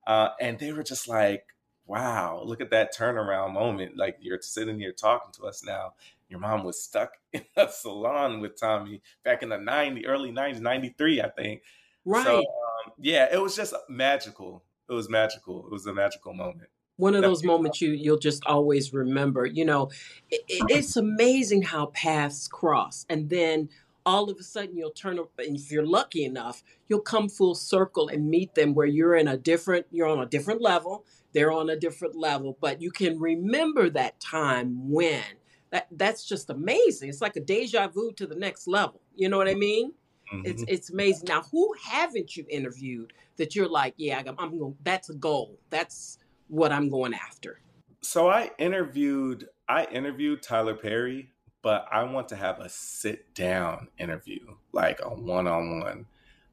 Uh, 0.05 0.29
and 0.39 0.59
they 0.59 0.71
were 0.73 0.83
just 0.83 1.07
like, 1.07 1.45
wow, 1.87 2.41
look 2.45 2.61
at 2.61 2.69
that 2.69 2.95
turnaround 2.95 3.53
moment. 3.53 3.97
Like 3.97 4.17
you're 4.19 4.39
sitting 4.41 4.79
here 4.79 4.93
talking 4.93 5.31
to 5.33 5.47
us 5.47 5.63
now. 5.65 5.93
Your 6.29 6.39
mom 6.39 6.63
was 6.63 6.81
stuck 6.81 7.13
in 7.33 7.43
a 7.57 7.67
salon 7.67 8.41
with 8.41 8.59
Tommy 8.59 9.01
back 9.23 9.41
in 9.41 9.49
the 9.49 9.57
90, 9.57 10.05
early 10.05 10.31
90s, 10.31 10.61
93, 10.61 11.21
I 11.21 11.29
think. 11.29 11.63
Right. 12.05 12.23
So, 12.23 12.37
um, 12.37 12.93
yeah, 12.99 13.27
it 13.31 13.41
was 13.41 13.55
just 13.55 13.73
magical. 13.89 14.63
It 14.87 14.93
was 14.93 15.09
magical. 15.09 15.65
It 15.65 15.71
was 15.71 15.87
a 15.87 15.93
magical 15.93 16.33
moment 16.33 16.69
one 17.01 17.15
of 17.15 17.21
those 17.21 17.43
moments 17.43 17.81
you 17.81 17.91
you'll 17.91 18.17
just 18.17 18.45
always 18.45 18.93
remember 18.93 19.45
you 19.45 19.65
know 19.65 19.89
it, 20.29 20.41
it's 20.47 20.95
amazing 20.95 21.61
how 21.61 21.87
paths 21.87 22.47
cross 22.47 23.05
and 23.09 23.29
then 23.29 23.67
all 24.05 24.29
of 24.29 24.37
a 24.39 24.43
sudden 24.43 24.75
you'll 24.77 24.91
turn 24.91 25.19
up 25.19 25.29
and 25.37 25.55
if 25.55 25.71
you're 25.71 25.85
lucky 25.85 26.23
enough 26.23 26.63
you'll 26.87 26.99
come 26.99 27.27
full 27.27 27.55
circle 27.55 28.07
and 28.07 28.29
meet 28.29 28.55
them 28.55 28.73
where 28.73 28.87
you're 28.87 29.15
in 29.15 29.27
a 29.27 29.37
different 29.37 29.85
you're 29.91 30.07
on 30.07 30.19
a 30.19 30.25
different 30.25 30.61
level 30.61 31.05
they're 31.33 31.51
on 31.51 31.69
a 31.69 31.75
different 31.75 32.15
level 32.15 32.57
but 32.61 32.81
you 32.81 32.91
can 32.91 33.19
remember 33.19 33.89
that 33.89 34.19
time 34.19 34.89
when. 34.89 35.23
That 35.71 35.87
that's 35.91 36.25
just 36.25 36.49
amazing. 36.49 37.07
It's 37.07 37.21
like 37.21 37.37
a 37.37 37.39
deja 37.39 37.87
vu 37.87 38.11
to 38.17 38.27
the 38.27 38.35
next 38.35 38.67
level. 38.67 38.99
You 39.15 39.29
know 39.29 39.37
what 39.37 39.47
i 39.47 39.53
mean? 39.53 39.93
Mm-hmm. 40.33 40.45
it's 40.45 40.63
it's 40.67 40.89
amazing. 40.89 41.27
Now 41.27 41.43
who 41.43 41.73
haven't 41.81 42.35
you 42.35 42.45
interviewed 42.49 43.13
that 43.37 43.55
you're 43.55 43.67
like 43.67 43.93
yeah 43.97 44.21
i'm, 44.25 44.35
I'm 44.37 44.57
going 44.59 44.75
that's 44.83 45.09
a 45.09 45.13
goal. 45.13 45.57
That's 45.69 46.17
what 46.51 46.73
I'm 46.73 46.89
going 46.89 47.13
after. 47.13 47.61
So 48.01 48.27
I 48.27 48.51
interviewed 48.59 49.47
I 49.69 49.85
interviewed 49.85 50.43
Tyler 50.43 50.75
Perry, 50.75 51.29
but 51.61 51.85
I 51.89 52.03
want 52.03 52.27
to 52.29 52.35
have 52.35 52.59
a 52.59 52.67
sit 52.67 53.33
down 53.33 53.87
interview, 53.97 54.55
like 54.73 54.99
a 55.01 55.09
one 55.09 55.47
on 55.47 55.79
one, 55.79 56.05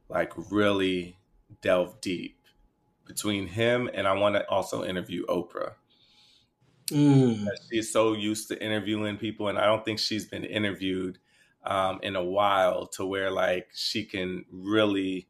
like 0.09 0.33
really 0.51 1.19
delve 1.63 2.01
deep 2.01 2.39
between 3.07 3.49
him 3.49 3.91
and 3.93 4.07
I 4.07 4.13
want 4.13 4.37
to 4.37 4.49
also 4.49 4.85
interview 4.85 5.27
Oprah. 5.27 5.73
Mm. 6.91 7.47
She's 7.69 7.93
so 7.93 8.13
used 8.13 8.49
to 8.49 8.63
interviewing 8.63 9.17
people, 9.17 9.49
and 9.49 9.59
I 9.59 9.67
don't 9.67 9.85
think 9.85 9.99
she's 9.99 10.27
been 10.27 10.45
interviewed 10.45 11.19
um, 11.65 11.99
in 12.03 12.15
a 12.15 12.25
while 12.25 12.87
to 12.89 13.05
where 13.05 13.31
like 13.33 13.69
she 13.75 14.05
can 14.05 14.45
really 14.53 15.27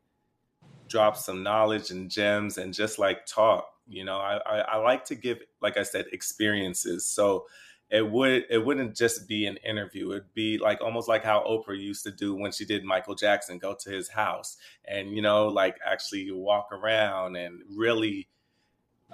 drop 0.89 1.17
some 1.17 1.43
knowledge 1.43 1.91
and 1.91 2.11
gems 2.11 2.59
and 2.59 2.75
just 2.75 2.99
like 2.99 3.25
talk 3.25 3.78
you 3.89 4.05
know, 4.05 4.19
I, 4.19 4.39
I, 4.47 4.59
I 4.59 4.77
like 4.77 5.05
to 5.07 5.15
give, 5.15 5.39
like 5.61 5.77
I 5.77 5.83
said, 5.83 6.07
experiences. 6.13 7.07
So 7.07 7.47
it 7.91 8.11
would 8.11 8.45
it 8.51 8.65
wouldn't 8.65 8.95
just 8.95 9.27
be 9.27 9.47
an 9.47 9.57
interview. 9.59 10.11
It'd 10.11 10.35
be 10.35 10.59
like 10.59 10.81
almost 10.83 11.09
like 11.09 11.25
how 11.25 11.43
Oprah 11.45 11.79
used 11.79 12.05
to 12.05 12.11
do 12.11 12.35
when 12.35 12.53
she 12.53 12.65
did 12.67 12.85
Michael 12.85 13.15
Jackson, 13.15 13.59
go 13.59 13.75
to 13.81 13.91
his 13.91 14.11
house 14.11 14.59
and 14.87 15.11
you 15.11 15.23
know, 15.23 15.49
like 15.49 15.77
actually 15.85 16.31
walk 16.31 16.69
around 16.71 17.37
and 17.37 17.63
really 17.75 18.29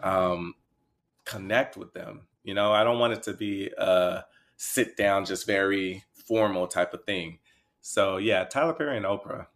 um 0.03 0.55
connect 1.25 1.77
with 1.77 1.95
them. 1.95 2.27
You 2.43 2.55
know, 2.55 2.73
I 2.73 2.83
don't 2.83 2.99
want 2.99 3.13
it 3.13 3.23
to 3.25 3.35
be 3.35 3.71
a 3.79 4.25
sit 4.57 4.97
down, 4.97 5.25
just 5.25 5.47
very 5.47 6.05
formal 6.27 6.67
type 6.67 6.95
of 6.95 7.05
thing. 7.05 7.39
So 7.81 8.17
yeah, 8.17 8.45
Tyler 8.45 8.75
Perry 8.75 8.97
and 8.97 9.07
Oprah. 9.07 9.47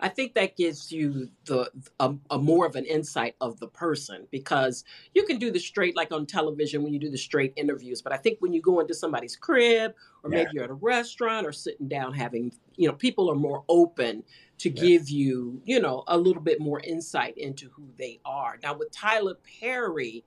I 0.00 0.08
think 0.08 0.34
that 0.34 0.56
gives 0.56 0.92
you 0.92 1.28
the 1.44 1.70
a, 1.98 2.14
a, 2.30 2.38
more 2.38 2.66
of 2.66 2.76
an 2.76 2.84
insight 2.84 3.34
of 3.40 3.58
the 3.58 3.68
person 3.68 4.26
because 4.30 4.84
you 5.14 5.24
can 5.24 5.38
do 5.38 5.50
the 5.50 5.58
straight 5.58 5.96
like 5.96 6.12
on 6.12 6.26
television 6.26 6.82
when 6.82 6.92
you 6.92 6.98
do 6.98 7.10
the 7.10 7.18
straight 7.18 7.52
interviews, 7.56 8.02
but 8.02 8.12
I 8.12 8.16
think 8.16 8.38
when 8.40 8.52
you 8.52 8.60
go 8.60 8.80
into 8.80 8.94
somebody's 8.94 9.36
crib 9.36 9.94
or 10.22 10.30
yeah. 10.30 10.38
maybe 10.38 10.50
you're 10.54 10.64
at 10.64 10.70
a 10.70 10.74
restaurant 10.74 11.46
or 11.46 11.52
sitting 11.52 11.88
down 11.88 12.14
having, 12.14 12.52
you 12.76 12.88
know, 12.88 12.94
people 12.94 13.30
are 13.30 13.36
more 13.36 13.64
open 13.68 14.22
to 14.58 14.70
yeah. 14.70 14.82
give 14.82 15.10
you, 15.10 15.60
you 15.64 15.80
know, 15.80 16.04
a 16.06 16.16
little 16.16 16.42
bit 16.42 16.60
more 16.60 16.80
insight 16.80 17.36
into 17.36 17.68
who 17.70 17.88
they 17.96 18.20
are. 18.24 18.58
Now 18.62 18.74
with 18.74 18.90
Tyler 18.92 19.36
Perry, 19.60 20.24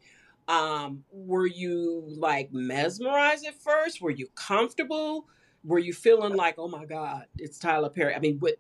um, 0.47 1.03
were 1.11 1.47
you 1.47 2.03
like 2.07 2.51
mesmerized 2.51 3.45
at 3.45 3.61
first? 3.61 4.01
Were 4.01 4.11
you 4.11 4.27
comfortable? 4.35 5.27
Were 5.63 5.79
you 5.79 5.93
feeling 5.93 6.35
like, 6.35 6.55
oh 6.57 6.67
my 6.67 6.85
God, 6.85 7.25
it's 7.37 7.59
Tyler 7.59 7.89
Perry? 7.89 8.15
I 8.15 8.19
mean, 8.19 8.39
what 8.39 8.55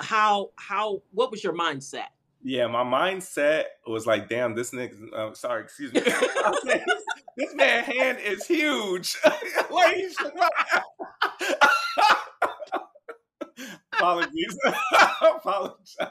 how 0.00 0.50
how 0.56 1.02
what 1.12 1.30
was 1.30 1.44
your 1.44 1.52
mindset? 1.52 2.08
Yeah, 2.44 2.66
my 2.66 2.82
mindset 2.82 3.64
was 3.86 4.06
like, 4.06 4.28
damn, 4.28 4.54
this 4.54 4.72
nigga. 4.72 5.12
Uh, 5.12 5.32
sorry, 5.34 5.62
excuse 5.62 5.92
me. 5.92 6.00
this 7.36 7.54
man 7.54 7.84
hand 7.84 8.18
is 8.18 8.46
huge. 8.46 9.16
like. 9.70 10.04
Apologies. 13.92 14.58
Apologize. 15.20 16.08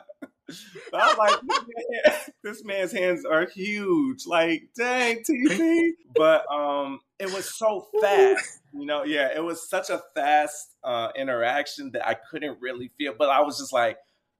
But 0.91 1.01
I 1.01 1.07
was 1.07 1.17
like, 1.17 1.41
this, 1.41 1.65
man, 1.67 2.15
this, 2.43 2.63
man's 2.65 2.91
hands 2.91 3.25
are 3.25 3.47
huge. 3.47 4.25
Like, 4.25 4.69
dang, 4.77 5.23
TP. 5.23 5.91
But 6.15 6.45
um, 6.51 6.99
it 7.19 7.31
was 7.33 7.57
so 7.57 7.87
fast. 8.01 8.61
You 8.73 8.85
know, 8.85 9.03
yeah, 9.03 9.29
it 9.35 9.43
was 9.43 9.69
such 9.69 9.89
a 9.89 10.01
fast 10.15 10.75
uh, 10.83 11.09
interaction 11.15 11.91
that 11.91 12.07
I 12.07 12.13
couldn't 12.13 12.57
really 12.61 12.91
feel. 12.97 13.13
But 13.17 13.29
I 13.29 13.41
was 13.41 13.57
just 13.57 13.73
like, 13.73 13.97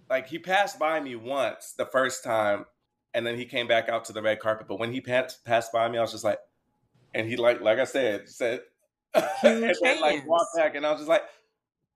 like 0.09 0.27
he 0.27 0.39
passed 0.39 0.79
by 0.79 0.99
me 0.99 1.15
once 1.15 1.73
the 1.77 1.85
first 1.85 2.23
time, 2.23 2.65
and 3.13 3.25
then 3.25 3.37
he 3.37 3.45
came 3.45 3.67
back 3.67 3.89
out 3.89 4.05
to 4.05 4.13
the 4.13 4.21
red 4.21 4.39
carpet. 4.39 4.67
But 4.67 4.79
when 4.79 4.91
he 4.91 5.01
passed 5.01 5.43
passed 5.45 5.71
by 5.71 5.87
me, 5.89 5.97
I 5.97 6.01
was 6.01 6.11
just 6.11 6.23
like, 6.23 6.39
and 7.13 7.27
he 7.27 7.35
like 7.35 7.61
like 7.61 7.79
I 7.79 7.85
said 7.85 8.29
said, 8.29 8.61
and 9.13 9.63
then, 9.63 10.01
like 10.01 10.27
walked 10.27 10.55
back, 10.55 10.75
and 10.75 10.85
I 10.85 10.91
was 10.91 10.99
just 10.99 11.09
like, 11.09 11.23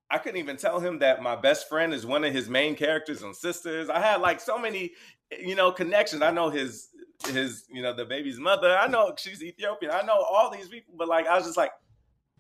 I 0.10 0.18
couldn't 0.20 0.38
even 0.40 0.58
tell 0.58 0.80
him 0.80 1.00
that 1.00 1.22
my 1.22 1.36
best 1.36 1.68
friend 1.68 1.94
is 1.94 2.06
one 2.06 2.24
of 2.24 2.34
his 2.34 2.50
main 2.50 2.76
characters 2.76 3.24
and 3.24 3.36
sisters. 3.36 3.90
I 3.90 4.00
had 4.00 4.22
like 4.22 4.40
so 4.40 4.58
many, 4.58 4.92
you 5.40 5.56
know, 5.56 5.72
connections. 5.72 6.22
I 6.22 6.32
know 6.32 6.50
his 6.50 6.90
his, 7.28 7.66
you 7.70 7.82
know, 7.82 7.94
the 7.94 8.06
baby's 8.06 8.40
mother. 8.40 8.78
I 8.78 8.88
know 8.88 9.14
she's 9.18 9.42
Ethiopian. 9.44 9.92
I 9.92 10.04
know 10.04 10.14
all 10.14 10.52
these 10.52 10.68
people, 10.70 10.94
but 10.98 11.08
like 11.08 11.28
I 11.28 11.36
was 11.38 11.46
just 11.46 11.58
like 11.58 11.72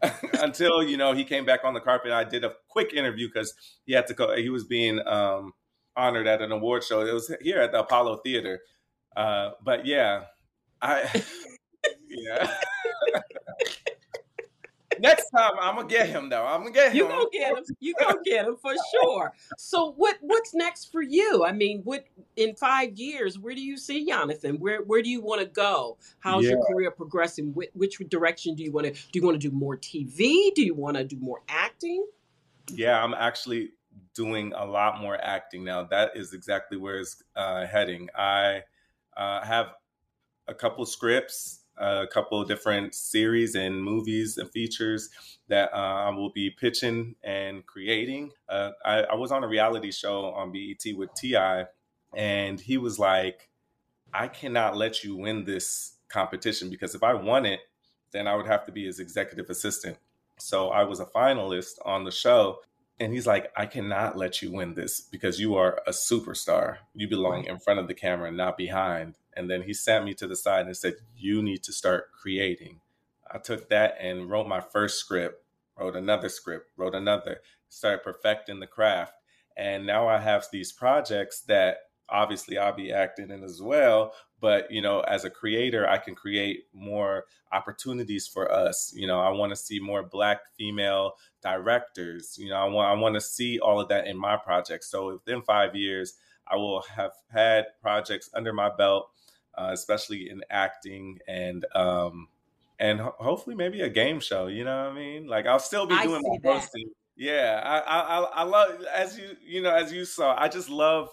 until, 0.41 0.83
you 0.83 0.97
know, 0.97 1.13
he 1.13 1.23
came 1.23 1.45
back 1.45 1.61
on 1.63 1.73
the 1.73 1.79
carpet. 1.81 2.11
I 2.11 2.23
did 2.23 2.43
a 2.43 2.53
quick 2.69 2.93
interview 2.93 3.27
because 3.27 3.53
he 3.85 3.93
had 3.93 4.07
to 4.07 4.13
go 4.13 4.35
he 4.35 4.49
was 4.49 4.63
being 4.65 5.05
um 5.07 5.53
honored 5.95 6.27
at 6.27 6.41
an 6.41 6.51
award 6.51 6.83
show. 6.83 7.01
It 7.01 7.13
was 7.13 7.33
here 7.41 7.59
at 7.61 7.71
the 7.71 7.79
Apollo 7.79 8.17
Theater. 8.17 8.61
Uh 9.15 9.51
but 9.63 9.85
yeah, 9.85 10.25
I 10.81 11.23
yeah. 12.09 12.57
Next 14.99 15.29
time 15.29 15.53
I'm 15.59 15.75
gonna 15.75 15.87
get 15.87 16.09
him 16.09 16.29
though. 16.29 16.45
I'm 16.45 16.61
gonna 16.61 16.71
get 16.71 16.91
him. 16.91 16.97
You 16.97 17.07
gonna 17.07 17.25
get 17.31 17.57
him. 17.57 17.63
You 17.79 17.93
gonna 17.99 18.17
get 18.23 18.45
him 18.45 18.57
for 18.61 18.73
sure. 18.91 19.33
So 19.57 19.93
what 19.97 20.17
what's 20.21 20.53
next 20.53 20.91
for 20.91 21.01
you? 21.01 21.45
I 21.45 21.51
mean, 21.51 21.81
what 21.83 22.05
in 22.35 22.55
five 22.55 22.97
years? 22.97 23.39
Where 23.39 23.55
do 23.55 23.61
you 23.61 23.77
see 23.77 24.07
Yonathan? 24.09 24.59
Where 24.59 24.81
where 24.83 25.01
do 25.01 25.09
you 25.09 25.21
want 25.21 25.41
to 25.41 25.47
go? 25.47 25.97
How's 26.19 26.43
yeah. 26.43 26.51
your 26.51 26.65
career 26.65 26.91
progressing? 26.91 27.53
Which, 27.53 27.69
which 27.73 27.97
direction 28.09 28.55
do 28.55 28.63
you 28.63 28.71
want 28.71 28.87
to? 28.87 28.93
Do 28.93 29.19
you 29.19 29.23
want 29.23 29.39
to 29.39 29.49
do 29.49 29.55
more 29.55 29.77
TV? 29.77 30.53
Do 30.53 30.63
you 30.63 30.75
want 30.75 30.97
to 30.97 31.03
do 31.03 31.17
more 31.17 31.41
acting? 31.47 32.05
Yeah, 32.71 33.03
I'm 33.03 33.13
actually 33.13 33.71
doing 34.13 34.53
a 34.55 34.65
lot 34.65 34.99
more 34.99 35.17
acting 35.21 35.63
now. 35.63 35.83
That 35.83 36.11
is 36.15 36.33
exactly 36.33 36.77
where 36.77 36.99
it's 36.99 37.21
uh, 37.35 37.65
heading. 37.65 38.09
I 38.15 38.63
uh, 39.15 39.43
have 39.43 39.67
a 40.47 40.53
couple 40.53 40.85
scripts 40.85 41.61
a 41.77 42.07
couple 42.07 42.43
different 42.45 42.95
series 42.95 43.55
and 43.55 43.83
movies 43.83 44.37
and 44.37 44.49
features 44.51 45.09
that 45.47 45.71
uh, 45.73 45.77
I 46.07 46.09
will 46.09 46.31
be 46.31 46.49
pitching 46.49 47.15
and 47.23 47.65
creating. 47.65 48.31
Uh, 48.49 48.71
I, 48.83 49.03
I, 49.03 49.15
was 49.15 49.31
on 49.31 49.43
a 49.43 49.47
reality 49.47 49.91
show 49.91 50.25
on 50.25 50.51
BET 50.51 50.95
with 50.95 51.13
T.I., 51.15 51.65
and 52.15 52.59
he 52.59 52.77
was 52.77 52.97
like, 52.97 53.49
I 54.13 54.27
cannot 54.27 54.77
let 54.77 55.03
you 55.03 55.17
win 55.17 55.43
this 55.43 55.95
competition 56.07 56.69
because 56.69 56.95
if 56.95 57.03
I 57.03 57.13
won 57.13 57.45
it, 57.45 57.59
then 58.11 58.27
I 58.27 58.35
would 58.35 58.47
have 58.47 58.65
to 58.65 58.71
be 58.71 58.85
his 58.85 58.99
executive 58.99 59.49
assistant. 59.49 59.97
So 60.39 60.69
I 60.69 60.83
was 60.83 60.99
a 60.99 61.05
finalist 61.05 61.73
on 61.85 62.05
the 62.05 62.11
show. 62.11 62.59
And 62.97 63.11
he's 63.11 63.27
like, 63.27 63.51
I 63.57 63.65
cannot 63.65 64.17
let 64.17 64.41
you 64.41 64.53
win 64.53 64.73
this 64.73 65.01
because 65.01 65.37
you 65.37 65.55
are 65.55 65.81
a 65.85 65.91
superstar. 65.91 66.77
You 66.93 67.09
belong 67.09 67.43
in 67.43 67.59
front 67.59 67.81
of 67.81 67.89
the 67.89 67.93
camera, 67.93 68.31
not 68.31 68.57
behind. 68.57 69.15
And 69.35 69.49
then 69.49 69.63
he 69.63 69.73
sat 69.73 70.03
me 70.03 70.13
to 70.15 70.27
the 70.27 70.35
side 70.35 70.65
and 70.65 70.77
said, 70.77 70.95
You 71.15 71.41
need 71.41 71.63
to 71.63 71.73
start 71.73 72.11
creating. 72.11 72.79
I 73.31 73.37
took 73.39 73.69
that 73.69 73.95
and 73.99 74.29
wrote 74.29 74.47
my 74.47 74.61
first 74.61 74.99
script, 74.99 75.43
wrote 75.77 75.95
another 75.95 76.29
script, 76.29 76.67
wrote 76.77 76.95
another, 76.95 77.41
started 77.69 78.03
perfecting 78.03 78.59
the 78.59 78.67
craft. 78.67 79.13
And 79.57 79.85
now 79.85 80.07
I 80.07 80.19
have 80.19 80.47
these 80.51 80.71
projects 80.71 81.41
that 81.41 81.77
obviously 82.09 82.57
I'll 82.57 82.75
be 82.75 82.91
acting 82.91 83.31
in 83.31 83.43
as 83.43 83.61
well. 83.61 84.13
But, 84.39 84.69
you 84.69 84.81
know, 84.81 84.99
as 85.01 85.25
a 85.25 85.29
creator, 85.29 85.89
I 85.89 85.97
can 85.97 86.13
create 86.13 86.65
more 86.73 87.25
opportunities 87.51 88.27
for 88.27 88.51
us. 88.51 88.93
You 88.95 89.07
know, 89.07 89.19
I 89.19 89.29
want 89.29 89.51
to 89.51 89.55
see 89.55 89.79
more 89.79 90.03
black 90.03 90.41
female 90.57 91.13
directors. 91.41 92.37
You 92.37 92.49
know, 92.49 92.57
I 92.57 92.65
want 92.65 92.87
I 92.87 93.01
want 93.01 93.15
to 93.15 93.21
see 93.21 93.59
all 93.59 93.79
of 93.79 93.87
that 93.89 94.07
in 94.07 94.17
my 94.17 94.37
projects. 94.37 94.89
So 94.89 95.13
within 95.13 95.41
five 95.41 95.75
years, 95.75 96.15
I 96.47 96.57
will 96.57 96.81
have 96.95 97.11
had 97.31 97.65
projects 97.81 98.29
under 98.33 98.53
my 98.53 98.69
belt 98.75 99.09
uh, 99.57 99.69
especially 99.71 100.29
in 100.29 100.41
acting 100.49 101.19
and 101.27 101.65
um, 101.75 102.27
and 102.79 102.99
ho- 102.99 103.15
hopefully 103.17 103.55
maybe 103.55 103.81
a 103.81 103.89
game 103.89 104.19
show. 104.19 104.47
You 104.47 104.63
know 104.63 104.85
what 104.85 104.91
I 104.91 104.95
mean? 104.95 105.27
Like 105.27 105.45
I'll 105.45 105.59
still 105.59 105.85
be 105.85 105.99
doing 106.01 106.21
my 106.23 106.51
hosting. 106.51 106.89
Yeah, 107.15 107.61
I, 107.63 107.79
I 107.79 108.19
I 108.21 108.43
love 108.43 108.83
as 108.93 109.17
you 109.17 109.37
you 109.45 109.61
know 109.61 109.73
as 109.73 109.91
you 109.91 110.05
saw. 110.05 110.35
I 110.37 110.47
just 110.47 110.69
love 110.69 111.09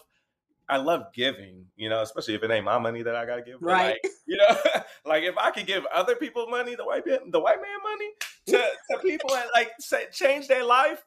I 0.68 0.78
love 0.78 1.12
giving, 1.12 1.66
you 1.76 1.88
know, 1.88 2.02
especially 2.02 2.34
if 2.34 2.42
it 2.42 2.50
ain't 2.50 2.64
my 2.64 2.78
money 2.78 3.02
that 3.02 3.14
I 3.14 3.26
gotta 3.26 3.42
give. 3.42 3.60
Right. 3.60 3.98
Like, 4.02 4.12
you 4.26 4.36
know, 4.36 4.56
like 5.04 5.22
if 5.22 5.36
I 5.36 5.50
could 5.50 5.66
give 5.66 5.84
other 5.94 6.16
people 6.16 6.46
money, 6.46 6.74
the 6.74 6.84
white 6.84 7.06
man, 7.06 7.30
the 7.30 7.40
white 7.40 7.58
man 7.60 7.78
money 7.82 8.10
to, 8.46 8.64
to 8.90 8.98
people 9.02 9.34
and 9.34 9.48
like 9.54 9.72
say, 9.78 10.06
change 10.12 10.48
their 10.48 10.64
life, 10.64 11.02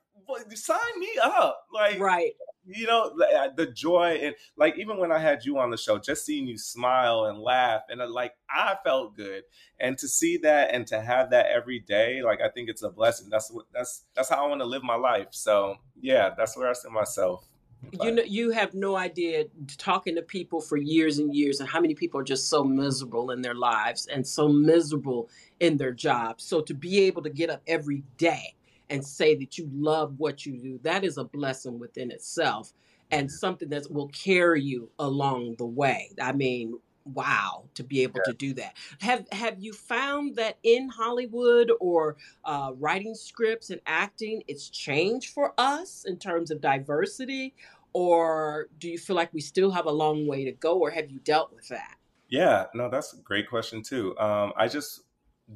sign 0.54 1.00
me 1.00 1.10
up. 1.22 1.66
Like 1.74 2.00
right 2.00 2.34
you 2.66 2.88
know 2.88 3.12
uh, 3.38 3.50
the 3.56 3.68
joy 3.68 4.20
and 4.22 4.36
like 4.58 4.78
even 4.78 4.98
when 4.98 5.12
i 5.12 5.20
had 5.20 5.46
you 5.46 5.58
on 5.60 5.70
the 5.70 5.78
show 5.78 5.98
just 5.98 6.26
seeing 6.26 6.48
you 6.48 6.58
smile 6.58 7.26
and 7.26 7.38
laugh 7.38 7.82
and 7.90 8.02
uh, 8.02 8.10
like 8.10 8.34
i 8.50 8.76
felt 8.84 9.16
good. 9.16 9.44
And 9.80 9.98
to 9.98 10.08
see 10.08 10.38
that 10.38 10.74
and 10.74 10.88
to 10.88 11.02
have 11.02 11.32
that 11.32 11.48
every 11.48 11.80
day 11.80 12.22
like 12.24 12.40
i 12.42 12.50
think 12.50 12.70
it's 12.70 12.84
a 12.84 12.90
blessing. 12.90 13.30
That's 13.30 13.52
what 13.52 13.66
that's 13.74 14.06
that's 14.16 14.30
how 14.30 14.46
i 14.46 14.48
want 14.48 14.62
to 14.62 14.66
live 14.66 14.84
my 14.84 14.96
life. 14.96 15.28
So 15.32 15.76
yeah 16.02 16.32
that's 16.38 16.58
where 16.58 16.70
i 16.70 16.74
see 16.74 16.90
myself. 16.90 17.46
You 17.92 18.12
know 18.12 18.24
you 18.24 18.52
have 18.52 18.74
no 18.74 18.96
idea 18.96 19.46
talking 19.78 20.16
to 20.16 20.22
people 20.22 20.62
for 20.62 20.78
years 20.78 21.20
and 21.20 21.36
years 21.36 21.60
and 21.60 21.70
how 21.70 21.80
many 21.80 21.94
people 21.94 22.20
are 22.20 22.24
just 22.24 22.50
so 22.50 22.64
miserable 22.64 23.32
in 23.32 23.42
their 23.42 23.54
lives 23.54 24.08
and 24.08 24.26
so 24.26 24.48
miserable 24.48 25.30
in 25.60 25.78
their 25.78 25.92
jobs. 25.92 26.44
So 26.44 26.62
to 26.62 26.74
be 26.74 27.04
able 27.04 27.22
to 27.24 27.30
get 27.30 27.50
up 27.50 27.62
every 27.68 28.04
day 28.18 28.56
and 28.90 29.06
say 29.06 29.36
that 29.36 29.58
you 29.58 29.70
love 29.74 30.16
what 30.18 30.46
you 30.46 30.58
do, 30.58 30.80
that 30.84 31.04
is 31.04 31.18
a 31.18 31.24
blessing 31.24 31.80
within 31.80 32.12
itself 32.12 32.74
and 33.12 33.32
something 33.32 33.70
that 33.70 33.92
will 33.92 34.08
carry 34.10 34.62
you 34.62 34.90
along 35.00 35.56
the 35.58 35.66
way. 35.66 36.12
I 36.22 36.32
mean, 36.32 36.80
wow 37.06 37.66
to 37.76 37.84
be 37.84 38.02
able 38.02 38.20
yeah. 38.26 38.32
to 38.32 38.38
do 38.38 38.54
that. 38.56 38.76
Have 39.00 39.26
have 39.32 39.60
you 39.60 39.74
found 39.74 40.36
that 40.36 40.58
in 40.64 40.90
hollywood 40.90 41.72
or 41.80 42.18
uh, 42.44 42.72
writing 42.80 43.14
scripts 43.14 43.70
and 43.70 43.80
acting 43.86 44.44
it's 44.48 44.70
changed 44.70 45.34
for 45.34 45.54
us 45.58 46.06
in 46.08 46.18
terms 46.18 46.52
of 46.52 46.62
diversity? 46.62 47.54
Or 47.94 48.68
do 48.80 48.90
you 48.90 48.98
feel 48.98 49.16
like 49.16 49.34
we 49.34 49.40
still 49.40 49.72
have 49.72 49.86
a 49.86 49.92
long 49.92 50.28
way 50.28 50.44
to 50.44 50.52
go 50.52 50.78
or 50.80 50.90
have 50.90 51.10
you 51.10 51.20
dealt 51.20 51.54
with 51.54 51.68
that? 51.70 51.96
Yeah 52.30 52.66
no 52.74 52.90
that's 52.90 53.14
a 53.14 53.18
great 53.18 53.48
question 53.50 53.84
too. 53.84 54.18
Um, 54.18 54.54
i 54.58 54.68
just 54.68 55.02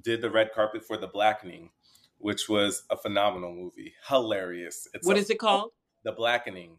did 0.04 0.22
the 0.22 0.30
red 0.30 0.52
carpet 0.54 0.86
for 0.86 0.98
the 0.98 1.08
blackening 1.08 1.72
which 2.20 2.48
was 2.48 2.84
a 2.90 2.98
phenomenal 2.98 3.54
movie. 3.54 3.94
Hilarious. 4.08 4.88
It's 4.94 5.08
what 5.08 5.18
a, 5.18 5.20
is 5.20 5.30
it 5.30 5.40
called? 5.40 5.72
The 6.04 6.12
Blackening. 6.12 6.78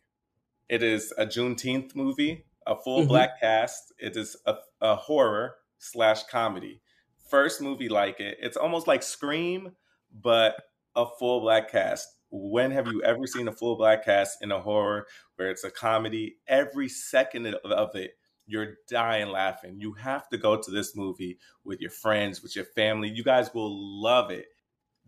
It 0.69 0.83
is 0.83 1.13
a 1.19 1.27
Juneteenth 1.27 1.97
movie, 1.97 2.45
a 2.67 2.77
full 2.77 3.01
mm-hmm. 3.01 3.09
black 3.09 3.41
cast. 3.41 3.93
It 3.99 4.17
is 4.17 4.37
a, 4.47 4.55
a 4.81 4.95
horror 4.95 5.57
slash 5.79 6.25
comedy. 6.25 6.81
First 7.29 7.61
movie 7.61 7.89
like 7.89 8.21
it. 8.21 8.39
It's 8.41 8.57
almost 8.57 8.87
like 8.87 9.03
Scream, 9.03 9.73
but 10.13 10.57
a 10.95 11.07
full 11.19 11.41
black 11.41 11.71
cast. 11.71 12.09
When 12.31 12.71
have 12.71 12.87
you 12.87 13.03
ever 13.03 13.27
seen 13.27 13.49
a 13.49 13.53
full 13.53 13.77
black 13.77 14.05
cast 14.05 14.43
in 14.43 14.53
a 14.53 14.61
horror 14.61 15.07
where 15.37 15.51
it's 15.51 15.65
a 15.65 15.71
comedy? 15.71 16.37
Every 16.47 16.89
second 16.89 17.47
of 17.47 17.95
it, 17.97 18.13
you're 18.47 18.75
dying 18.89 19.29
laughing. 19.29 19.81
You 19.81 19.95
have 19.95 20.29
to 20.29 20.39
go 20.39 20.57
to 20.61 20.71
this 20.71 20.95
movie 20.95 21.39
with 21.65 21.81
your 21.81 21.91
friends, 21.91 22.43
with 22.43 22.55
your 22.55 22.65
family. 22.65 23.09
You 23.09 23.25
guys 23.25 23.53
will 23.55 24.03
love 24.03 24.31
it 24.31 24.47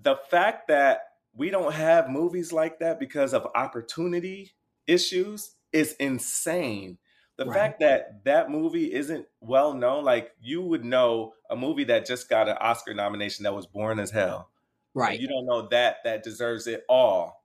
the 0.03 0.17
fact 0.31 0.69
that 0.69 1.03
we 1.35 1.51
don't 1.51 1.73
have 1.73 2.11
movies 2.11 2.53
like 2.53 2.79
that 2.81 3.01
because 3.01 3.33
of 3.33 3.47
opportunity 3.55 4.53
issues 4.87 5.53
is 5.73 5.95
insane. 5.95 6.99
The 7.39 7.47
right. 7.47 7.55
fact 7.55 7.81
that 7.81 8.25
that 8.25 8.51
movie 8.51 8.93
isn't 8.93 9.27
well 9.41 9.73
known, 9.73 10.05
like 10.05 10.33
you 10.41 10.61
would 10.63 10.85
know 10.85 11.33
a 11.49 11.57
movie 11.57 11.85
that 11.85 12.07
just 12.07 12.29
got 12.29 12.49
an 12.49 12.57
Oscar 12.61 12.95
nomination 12.95 13.45
that 13.45 13.55
was 13.55 13.67
born 13.67 13.99
as 13.99 14.11
hell. 14.11 14.51
Right. 14.95 15.19
You 15.19 15.29
don't 15.29 15.47
know 15.47 15.69
that 15.69 15.97
that 16.05 16.23
deserves 16.23 16.67
it 16.67 16.85
all 16.89 17.43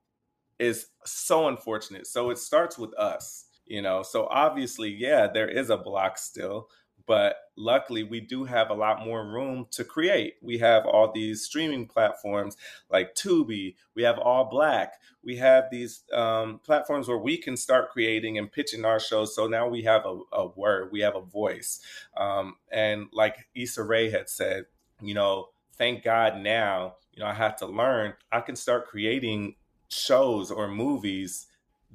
is 0.58 0.88
so 1.04 1.48
unfortunate. 1.48 2.06
So 2.06 2.30
it 2.30 2.38
starts 2.38 2.76
with 2.76 2.92
us, 2.98 3.46
you 3.66 3.80
know. 3.80 4.02
So 4.02 4.26
obviously, 4.30 4.90
yeah, 4.90 5.26
there 5.26 5.48
is 5.48 5.70
a 5.70 5.78
block 5.78 6.18
still, 6.18 6.68
But 7.08 7.36
luckily, 7.56 8.04
we 8.04 8.20
do 8.20 8.44
have 8.44 8.68
a 8.68 8.74
lot 8.74 9.04
more 9.04 9.26
room 9.26 9.66
to 9.70 9.82
create. 9.82 10.34
We 10.42 10.58
have 10.58 10.84
all 10.84 11.10
these 11.10 11.42
streaming 11.42 11.86
platforms 11.86 12.56
like 12.90 13.14
Tubi, 13.14 13.76
we 13.94 14.02
have 14.02 14.18
All 14.18 14.44
Black, 14.44 15.00
we 15.24 15.36
have 15.36 15.64
these 15.70 16.02
um, 16.12 16.60
platforms 16.62 17.08
where 17.08 17.18
we 17.18 17.38
can 17.38 17.56
start 17.56 17.90
creating 17.90 18.36
and 18.36 18.52
pitching 18.52 18.84
our 18.84 19.00
shows. 19.00 19.34
So 19.34 19.46
now 19.46 19.66
we 19.66 19.82
have 19.84 20.04
a, 20.04 20.18
a 20.32 20.46
word, 20.48 20.92
we 20.92 21.00
have 21.00 21.16
a 21.16 21.22
voice. 21.22 21.80
Um, 22.14 22.56
and 22.70 23.06
like 23.12 23.48
Issa 23.54 23.82
Rae 23.82 24.10
had 24.10 24.28
said, 24.28 24.66
you 25.00 25.14
know, 25.14 25.48
thank 25.78 26.04
God 26.04 26.36
now, 26.36 26.96
you 27.14 27.20
know, 27.20 27.26
I 27.26 27.34
have 27.34 27.56
to 27.56 27.66
learn 27.66 28.14
I 28.30 28.40
can 28.40 28.54
start 28.54 28.86
creating 28.86 29.56
shows 29.88 30.50
or 30.50 30.68
movies 30.68 31.46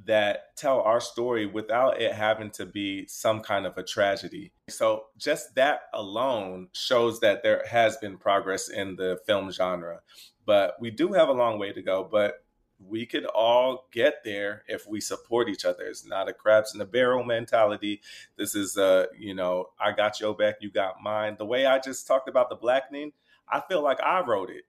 that 0.05 0.55
tell 0.57 0.81
our 0.81 0.99
story 0.99 1.45
without 1.45 2.01
it 2.01 2.13
having 2.13 2.51
to 2.51 2.65
be 2.65 3.05
some 3.07 3.41
kind 3.41 3.65
of 3.65 3.77
a 3.77 3.83
tragedy. 3.83 4.51
So, 4.69 5.05
just 5.17 5.55
that 5.55 5.81
alone 5.93 6.69
shows 6.73 7.19
that 7.21 7.43
there 7.43 7.63
has 7.69 7.97
been 7.97 8.17
progress 8.17 8.69
in 8.69 8.95
the 8.95 9.19
film 9.25 9.51
genre. 9.51 10.01
But 10.45 10.75
we 10.79 10.91
do 10.91 11.13
have 11.13 11.29
a 11.29 11.33
long 11.33 11.59
way 11.59 11.71
to 11.71 11.81
go. 11.81 12.07
But 12.09 12.43
we 12.79 13.05
could 13.05 13.25
all 13.25 13.87
get 13.91 14.23
there 14.23 14.63
if 14.67 14.87
we 14.87 14.99
support 14.99 15.49
each 15.49 15.65
other. 15.65 15.83
It's 15.83 16.05
not 16.05 16.29
a 16.29 16.33
crabs 16.33 16.75
in 16.75 16.81
a 16.81 16.85
barrel 16.85 17.23
mentality. 17.23 18.01
This 18.37 18.55
is 18.55 18.77
a, 18.77 19.07
you 19.17 19.33
know, 19.33 19.67
I 19.79 19.91
got 19.91 20.19
your 20.19 20.35
back, 20.35 20.55
you 20.59 20.71
got 20.71 21.01
mine. 21.01 21.35
The 21.37 21.45
way 21.45 21.65
I 21.65 21.79
just 21.79 22.07
talked 22.07 22.27
about 22.27 22.49
the 22.49 22.55
blackening, 22.55 23.13
I 23.47 23.61
feel 23.61 23.81
like 23.81 24.01
I 24.01 24.21
wrote 24.21 24.49
it 24.49 24.63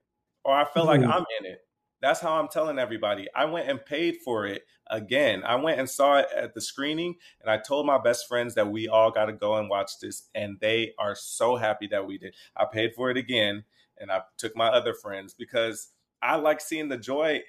or 0.44 0.54
I 0.54 0.64
feel 0.64 0.86
mm-hmm. 0.86 1.02
like 1.02 1.14
I'm 1.14 1.24
in 1.40 1.46
it. 1.46 1.64
That's 2.04 2.20
how 2.20 2.34
I'm 2.34 2.48
telling 2.48 2.78
everybody. 2.78 3.28
I 3.34 3.46
went 3.46 3.66
and 3.66 3.82
paid 3.82 4.18
for 4.22 4.46
it 4.46 4.66
again. 4.88 5.42
I 5.42 5.54
went 5.54 5.80
and 5.80 5.88
saw 5.88 6.18
it 6.18 6.26
at 6.36 6.52
the 6.52 6.60
screening 6.60 7.14
and 7.40 7.50
I 7.50 7.56
told 7.56 7.86
my 7.86 7.96
best 7.96 8.28
friends 8.28 8.54
that 8.56 8.70
we 8.70 8.88
all 8.88 9.10
got 9.10 9.24
to 9.24 9.32
go 9.32 9.56
and 9.56 9.70
watch 9.70 9.92
this. 10.02 10.24
And 10.34 10.60
they 10.60 10.92
are 10.98 11.14
so 11.14 11.56
happy 11.56 11.86
that 11.86 12.06
we 12.06 12.18
did. 12.18 12.34
I 12.54 12.66
paid 12.66 12.94
for 12.94 13.10
it 13.10 13.16
again 13.16 13.64
and 13.96 14.12
I 14.12 14.20
took 14.36 14.54
my 14.54 14.68
other 14.68 14.92
friends 14.92 15.32
because 15.32 15.88
I 16.22 16.36
like 16.36 16.60
seeing 16.60 16.90
the 16.90 16.98
joy, 16.98 17.40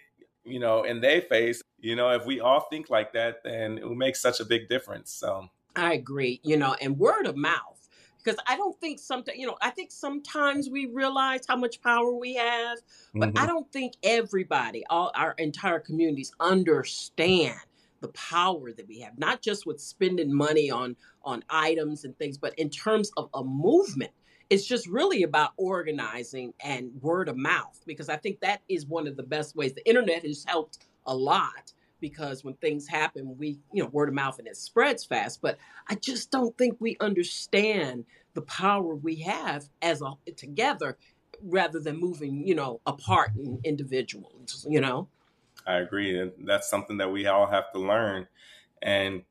you 0.45 0.61
know, 0.61 0.83
in 0.83 1.01
their 1.01 1.19
face. 1.19 1.61
You 1.81 1.97
know, 1.97 2.11
if 2.11 2.25
we 2.25 2.39
all 2.39 2.61
think 2.69 2.89
like 2.89 3.11
that, 3.11 3.43
then 3.43 3.77
it 3.77 3.83
will 3.83 3.93
make 3.93 4.15
such 4.15 4.39
a 4.39 4.45
big 4.45 4.69
difference. 4.69 5.11
So 5.11 5.49
I 5.75 5.95
agree, 5.95 6.39
you 6.45 6.55
know, 6.55 6.77
and 6.79 6.97
word 6.97 7.25
of 7.25 7.35
mouth 7.35 7.74
because 8.25 8.39
I 8.47 8.57
don't 8.57 8.79
think 8.79 8.99
sometimes, 8.99 9.37
you 9.37 9.45
know, 9.45 9.57
I 9.61 9.69
think 9.69 9.91
sometimes 9.91 10.69
we 10.69 10.87
realize 10.87 11.41
how 11.47 11.55
much 11.55 11.81
power 11.81 12.11
we 12.11 12.33
have, 12.35 12.79
but 13.13 13.29
mm-hmm. 13.29 13.37
I 13.37 13.45
don't 13.45 13.71
think 13.71 13.93
everybody, 14.01 14.83
all 14.89 15.11
our 15.15 15.33
entire 15.37 15.79
communities 15.79 16.31
understand 16.39 17.59
the 18.01 18.07
power 18.09 18.71
that 18.71 18.87
we 18.87 18.99
have, 18.99 19.17
not 19.17 19.41
just 19.41 19.65
with 19.65 19.79
spending 19.79 20.33
money 20.33 20.71
on 20.71 20.95
on 21.23 21.43
items 21.49 22.03
and 22.03 22.17
things, 22.17 22.37
but 22.37 22.57
in 22.57 22.69
terms 22.69 23.11
of 23.17 23.29
a 23.33 23.43
movement. 23.43 24.11
It's 24.51 24.67
just 24.67 24.85
really 24.85 25.23
about 25.23 25.53
organizing 25.57 26.53
and 26.63 26.91
word 27.01 27.29
of 27.29 27.35
mouth 27.35 27.81
because 27.87 28.09
I 28.09 28.15
think 28.15 28.41
that 28.41 28.61
is 28.69 28.85
one 28.85 29.07
of 29.07 29.17
the 29.17 29.23
best 29.23 29.55
ways. 29.55 29.73
The 29.73 29.83
internet 29.89 30.23
has 30.23 30.45
helped 30.47 30.85
a 31.07 31.15
lot 31.15 31.73
because 32.05 32.43
when 32.43 32.53
things 32.57 32.87
happen, 32.87 33.35
we, 33.35 33.57
you 33.73 33.81
know, 33.81 33.89
word 33.89 34.09
of 34.09 34.13
mouth 34.13 34.37
and 34.37 34.47
it 34.47 34.55
spreads 34.55 35.03
fast. 35.03 35.41
But 35.41 35.57
I 35.89 35.95
just 35.95 36.29
don't 36.29 36.55
think 36.55 36.77
we 36.79 36.97
understand 36.99 38.05
the 38.35 38.43
power 38.43 38.93
we 38.93 39.15
have 39.21 39.67
as 39.81 40.03
a 40.03 40.13
together 40.33 40.99
rather 41.41 41.79
than 41.79 41.99
moving, 41.99 42.45
you 42.45 42.53
know, 42.53 42.79
apart 42.85 43.31
in 43.35 43.59
individuals, 43.63 44.67
you 44.69 44.79
know? 44.79 45.07
I 45.65 45.77
agree. 45.77 46.19
And 46.19 46.31
that's 46.43 46.69
something 46.69 46.97
that 46.97 47.11
we 47.11 47.25
all 47.25 47.47
have 47.47 47.71
to 47.71 47.79
learn. 47.79 48.27
And 48.83 49.23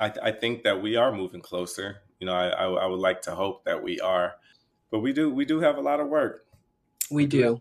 I, 0.00 0.10
I 0.22 0.32
think 0.32 0.62
that 0.62 0.80
we 0.80 0.96
are 0.96 1.12
moving 1.12 1.42
closer. 1.42 1.98
You 2.20 2.26
know, 2.28 2.32
I, 2.32 2.46
I, 2.48 2.64
I 2.64 2.86
would 2.86 3.00
like 3.00 3.20
to 3.22 3.34
hope 3.34 3.66
that 3.66 3.82
we 3.82 4.00
are, 4.00 4.36
but 4.90 5.00
we 5.00 5.12
do, 5.12 5.28
we 5.28 5.44
do 5.44 5.60
have 5.60 5.76
a 5.76 5.82
lot 5.82 6.00
of 6.00 6.08
work. 6.08 6.46
We, 7.10 7.24
we 7.24 7.26
do. 7.26 7.60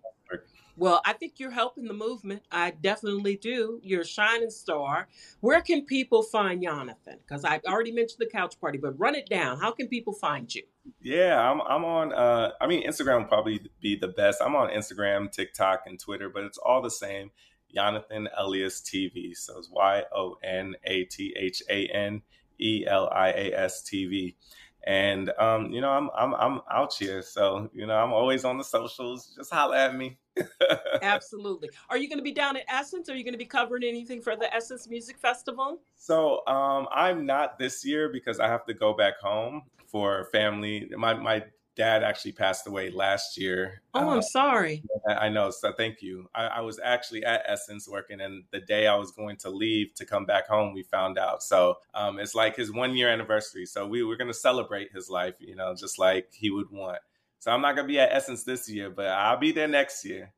Well, 0.75 1.01
I 1.05 1.13
think 1.13 1.33
you're 1.37 1.51
helping 1.51 1.85
the 1.85 1.93
movement. 1.93 2.43
I 2.51 2.71
definitely 2.71 3.35
do. 3.35 3.79
You're 3.83 4.01
a 4.01 4.05
shining 4.05 4.49
star. 4.49 5.07
Where 5.39 5.61
can 5.61 5.85
people 5.85 6.23
find 6.23 6.63
Yonathan? 6.63 7.19
Because 7.27 7.45
I 7.45 7.61
already 7.67 7.91
mentioned 7.91 8.19
the 8.19 8.29
couch 8.29 8.59
party, 8.59 8.79
but 8.79 8.99
run 8.99 9.13
it 9.13 9.29
down. 9.29 9.59
How 9.59 9.71
can 9.71 9.87
people 9.87 10.13
find 10.13 10.53
you? 10.53 10.63
Yeah, 11.01 11.39
I'm 11.39 11.61
I'm 11.61 11.85
on 11.85 12.13
uh 12.13 12.51
I 12.59 12.67
mean 12.67 12.87
Instagram 12.87 13.19
would 13.19 13.29
probably 13.29 13.61
be 13.81 13.95
the 13.95 14.07
best. 14.09 14.41
I'm 14.41 14.55
on 14.55 14.69
Instagram, 14.69 15.31
TikTok, 15.31 15.83
and 15.85 15.99
Twitter, 15.99 16.29
but 16.29 16.43
it's 16.43 16.57
all 16.57 16.81
the 16.81 16.91
same. 16.91 17.31
Yonathan 17.75 18.27
Elias 18.37 18.81
TV. 18.81 19.35
So 19.35 19.57
it's 19.57 19.69
Y 19.69 20.03
O 20.15 20.37
N 20.43 20.75
A 20.85 21.03
T 21.05 21.35
H 21.37 21.61
A 21.69 21.87
N 21.87 22.21
E 22.59 22.85
L 22.87 23.09
I 23.11 23.29
A 23.29 23.53
S 23.53 23.83
TV 23.83 24.35
and 24.85 25.31
um, 25.39 25.71
you 25.71 25.81
know, 25.81 25.89
I'm 25.89 26.09
I'm 26.15 26.33
I'm 26.35 26.61
out 26.71 26.93
here, 26.93 27.21
so 27.21 27.69
you 27.73 27.85
know, 27.85 27.95
I'm 27.95 28.11
always 28.11 28.43
on 28.43 28.57
the 28.57 28.63
socials. 28.63 29.33
Just 29.35 29.53
holla 29.53 29.77
at 29.77 29.95
me. 29.95 30.17
Absolutely. 31.01 31.69
Are 31.89 31.97
you 31.97 32.09
going 32.09 32.17
to 32.17 32.23
be 32.23 32.33
down 32.33 32.57
at 32.57 32.63
Essence? 32.67 33.09
Are 33.09 33.15
you 33.15 33.23
going 33.23 33.33
to 33.33 33.37
be 33.37 33.45
covering 33.45 33.83
anything 33.83 34.21
for 34.21 34.35
the 34.35 34.53
Essence 34.53 34.87
Music 34.89 35.17
Festival? 35.17 35.79
So 35.95 36.45
um, 36.47 36.87
I'm 36.93 37.25
not 37.25 37.59
this 37.59 37.85
year 37.85 38.09
because 38.09 38.39
I 38.39 38.47
have 38.47 38.65
to 38.65 38.73
go 38.73 38.93
back 38.93 39.19
home 39.21 39.63
for 39.85 40.25
family. 40.31 40.89
My 40.97 41.13
my 41.13 41.43
dad 41.75 42.03
actually 42.03 42.31
passed 42.31 42.67
away 42.67 42.89
last 42.89 43.37
year. 43.37 43.81
Oh, 43.93 44.09
I'm 44.11 44.19
uh, 44.19 44.21
sorry. 44.21 44.83
I 45.07 45.29
know. 45.29 45.49
So 45.49 45.73
thank 45.73 46.01
you. 46.01 46.29
I, 46.35 46.45
I, 46.45 46.61
was 46.61 46.79
actually 46.83 47.23
at 47.25 47.43
Essence 47.47 47.87
working, 47.87 48.21
and 48.21 48.43
the 48.51 48.59
day 48.59 48.87
I 48.87 48.95
was 48.95 49.11
going 49.11 49.37
to 49.37 49.49
leave 49.49 49.93
to 49.95 50.05
come 50.05 50.25
back 50.25 50.47
home, 50.47 50.73
we 50.73 50.83
found 50.83 51.17
out. 51.17 51.43
So 51.43 51.77
um, 51.93 52.19
it's 52.19 52.35
like 52.35 52.55
his 52.55 52.71
one 52.71 52.95
year 52.95 53.09
anniversary. 53.09 53.65
So 53.65 53.87
we 53.87 54.03
were 54.03 54.15
going 54.15 54.29
to 54.29 54.33
celebrate 54.33 54.91
his 54.91 55.09
life, 55.09 55.35
you 55.39 55.55
know, 55.55 55.75
just 55.75 55.99
like 55.99 56.27
he 56.31 56.49
would 56.49 56.71
want. 56.71 56.99
So 57.39 57.51
I'm 57.51 57.61
not 57.61 57.75
going 57.75 57.87
to 57.87 57.91
be 57.91 57.99
at 57.99 58.13
Essence 58.13 58.43
this 58.43 58.69
year, 58.69 58.89
but 58.89 59.07
I'll 59.07 59.39
be 59.39 59.51
there 59.51 59.67
next 59.67 60.05
year 60.05 60.31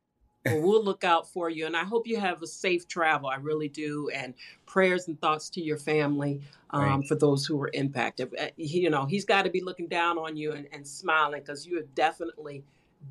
well, 0.46 0.60
we'll 0.60 0.84
look 0.84 1.04
out 1.04 1.28
for 1.28 1.50
you. 1.50 1.66
And 1.66 1.76
I 1.76 1.84
hope 1.84 2.06
you 2.06 2.18
have 2.18 2.42
a 2.42 2.46
safe 2.46 2.86
travel. 2.88 3.28
I 3.28 3.36
really 3.36 3.68
do. 3.68 4.08
And 4.14 4.34
prayers 4.66 5.08
and 5.08 5.20
thoughts 5.20 5.50
to 5.50 5.60
your 5.60 5.78
family 5.78 6.40
um, 6.70 6.82
right. 6.82 7.08
for 7.08 7.14
those 7.14 7.46
who 7.46 7.56
were 7.56 7.70
impacted. 7.74 8.34
Uh, 8.38 8.46
you 8.56 8.90
know, 8.90 9.06
he's 9.06 9.24
got 9.24 9.42
to 9.42 9.50
be 9.50 9.62
looking 9.62 9.88
down 9.88 10.18
on 10.18 10.36
you 10.36 10.52
and, 10.52 10.66
and 10.72 10.86
smiling 10.86 11.40
because 11.40 11.66
you 11.66 11.76
have 11.76 11.94
definitely, 11.94 12.64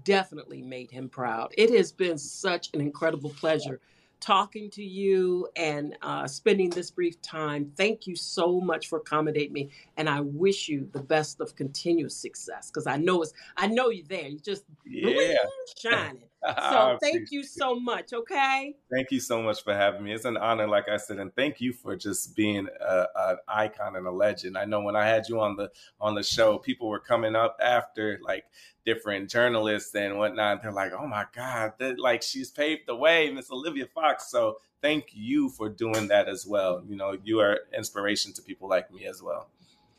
definitely 0.04 0.62
made 0.62 0.91
him 0.91 1.10
proud. 1.10 1.54
It 1.58 1.69
has 1.76 1.91
been 1.91 2.17
such 2.17 2.69
an 2.74 2.82
incredible 2.82 3.30
pleasure 3.32 3.80
talking 4.19 4.69
to 4.71 4.84
you 4.84 5.47
and 5.56 5.97
uh, 6.01 6.28
spending 6.28 6.69
this 6.69 6.91
brief 6.91 7.21
time. 7.21 7.71
Thank 7.78 8.08
you 8.08 8.15
so 8.15 8.60
much 8.60 8.88
for 8.88 8.99
accommodating 8.99 9.54
me, 9.54 9.69
and 9.97 10.10
I 10.10 10.21
wish 10.21 10.67
you 10.67 10.89
the 10.93 11.01
best 11.01 11.41
of 11.41 11.56
continuous 11.56 12.15
success 12.15 12.69
because 12.69 12.88
I 12.88 12.97
know 12.97 13.21
it's 13.21 13.34
I 13.58 13.67
know 13.67 13.89
you're 13.89 14.06
there. 14.08 14.28
You 14.28 14.39
just 14.39 14.65
yeah 14.86 15.38
shining. 15.78 16.23
So 16.69 16.97
thank 17.01 17.32
you 17.32 17.43
so 17.43 17.80
much. 17.80 18.13
Okay. 18.13 18.75
Thank 18.91 19.12
you 19.12 19.19
so 19.19 19.41
much 19.41 19.63
for 19.63 19.73
having 19.73 20.04
me. 20.04 20.13
It's 20.13 20.25
an 20.25 20.38
honor, 20.38 20.67
like 20.67 20.89
I 20.89 20.97
said, 20.97 21.17
and 21.17 21.34
thank 21.36 21.60
you 21.60 21.73
for 21.73 21.95
just 21.95 22.36
being 22.36 22.67
an 22.88 23.38
icon 23.47 23.95
and 23.95 24.06
a 24.06 24.12
legend. 24.12 24.58
I 24.58 24.65
know 24.65 24.82
when 24.82 24.95
I 24.95 25.08
had 25.08 25.28
you 25.28 25.39
on 25.39 25.56
the 25.56 25.71
on 25.99 26.13
the 26.13 26.23
show, 26.23 26.58
people 26.60 26.88
were 26.88 26.99
coming 26.99 27.36
up 27.36 27.58
after 27.62 28.19
like 28.23 28.45
different 28.86 29.30
journalists 29.30 29.93
and 29.95 30.17
whatnot. 30.17 30.62
They're 30.62 30.71
like, 30.71 30.93
"Oh 30.93 31.08
my 31.08 31.26
God, 31.36 31.74
that, 31.80 32.00
like 32.00 32.21
she's 32.21 32.52
paved 32.52 32.84
the 32.88 32.95
way, 32.95 33.30
Miss 33.32 33.52
Olivia 33.52 33.88
Fox." 33.88 34.30
So 34.30 34.58
thank 34.82 35.08
you 35.13 35.50
for 35.50 35.69
doing 35.69 36.08
that 36.10 36.28
as 36.28 36.45
well. 36.45 36.84
You 36.88 36.95
know, 36.95 37.17
you 37.24 37.39
are 37.39 37.60
inspiration 37.76 38.34
to 38.34 38.41
people 38.41 38.69
like 38.69 38.91
me 38.91 39.06
as 39.06 39.21
well. 39.21 39.50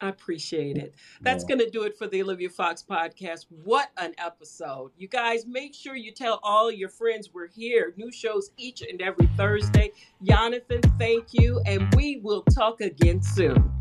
I 0.01 0.09
appreciate 0.09 0.77
it. 0.77 0.95
That's 1.23 1.45
yeah. 1.45 1.57
going 1.57 1.61
to 1.61 1.71
do 1.71 1.85
it 1.85 1.97
for 1.97 2.07
the 2.07 2.23
Olivia 2.23 2.51
Fox 2.51 2.85
podcast. 2.89 3.47
What 3.65 3.91
an 3.97 4.15
episode. 4.19 4.93
You 4.99 5.09
guys, 5.09 5.47
make 5.47 5.75
sure 5.75 5.97
you 5.97 6.13
tell 6.13 6.39
all 6.43 6.71
your 6.71 6.91
friends 6.91 7.31
we're 7.33 7.47
here. 7.47 7.95
New 7.97 8.13
shows 8.13 8.51
each 8.59 8.83
and 8.83 9.01
every 9.01 9.27
Thursday. 9.39 9.93
Yonathan, 10.23 10.99
thank 10.99 11.33
you. 11.33 11.63
And 11.65 11.93
we 11.95 12.21
will 12.23 12.43
talk 12.43 12.83
again 12.83 13.23
soon. 13.23 13.73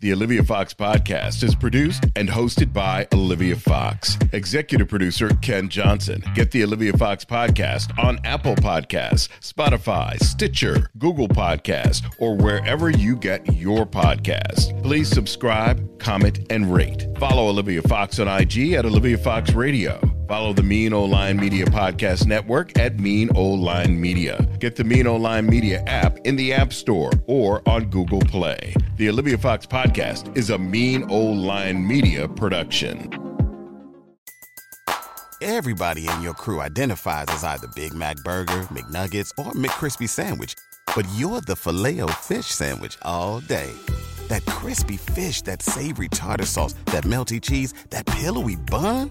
The 0.00 0.12
Olivia 0.12 0.42
Fox 0.42 0.72
podcast 0.72 1.42
is 1.42 1.54
produced 1.54 2.04
and 2.16 2.28
hosted 2.28 2.72
by 2.72 3.06
Olivia 3.12 3.56
Fox. 3.56 4.18
Executive 4.32 4.88
producer 4.88 5.28
Ken 5.42 5.68
Johnson. 5.68 6.22
Get 6.34 6.50
the 6.50 6.64
Olivia 6.64 6.92
Fox 6.94 7.24
podcast 7.24 7.98
on 8.02 8.18
Apple 8.24 8.56
Podcasts, 8.56 9.28
Spotify, 9.40 10.18
Stitcher, 10.20 10.90
Google 10.98 11.28
Podcasts, 11.28 12.02
or 12.18 12.36
wherever 12.36 12.90
you 12.90 13.16
get 13.16 13.54
your 13.54 13.84
podcast. 13.84 14.82
Please 14.82 15.08
subscribe, 15.08 15.98
comment, 15.98 16.40
and 16.50 16.72
rate. 16.72 17.06
Follow 17.18 17.48
Olivia 17.48 17.82
Fox 17.82 18.18
on 18.18 18.28
IG 18.28 18.72
at 18.72 18.86
Olivia 18.86 19.18
Fox 19.18 19.52
Radio. 19.52 20.19
Follow 20.30 20.52
the 20.52 20.62
Mean 20.62 20.92
Old 20.92 21.10
Line 21.10 21.38
Media 21.38 21.66
Podcast 21.66 22.24
Network 22.24 22.78
at 22.78 23.00
Mean 23.00 23.30
Old 23.34 23.58
Line 23.58 24.00
Media. 24.00 24.40
Get 24.60 24.76
the 24.76 24.84
Mean 24.84 25.08
Old 25.08 25.22
Line 25.22 25.44
Media 25.44 25.82
app 25.88 26.18
in 26.18 26.36
the 26.36 26.52
App 26.52 26.72
Store 26.72 27.10
or 27.26 27.68
on 27.68 27.86
Google 27.86 28.20
Play. 28.20 28.72
The 28.96 29.08
Olivia 29.08 29.36
Fox 29.36 29.66
Podcast 29.66 30.36
is 30.36 30.50
a 30.50 30.56
Mean 30.56 31.10
Old 31.10 31.38
Line 31.38 31.84
Media 31.84 32.28
production. 32.28 33.10
Everybody 35.42 36.06
in 36.06 36.22
your 36.22 36.34
crew 36.34 36.60
identifies 36.60 37.26
as 37.30 37.42
either 37.42 37.66
Big 37.74 37.92
Mac 37.92 38.14
Burger, 38.18 38.68
McNuggets, 38.70 39.32
or 39.36 39.50
McCrispy 39.54 40.08
Sandwich, 40.08 40.54
but 40.94 41.08
you're 41.16 41.40
the 41.40 41.56
filet 41.56 41.98
fish 42.20 42.46
Sandwich 42.46 42.96
all 43.02 43.40
day 43.40 43.72
That 44.28 44.46
crispy 44.46 44.96
fish, 44.96 45.42
that 45.42 45.60
savory 45.60 46.08
tartar 46.08 46.46
sauce, 46.46 46.74
that 46.86 47.02
melty 47.02 47.42
cheese, 47.42 47.74
that 47.90 48.06
pillowy 48.06 48.54
bun. 48.54 49.10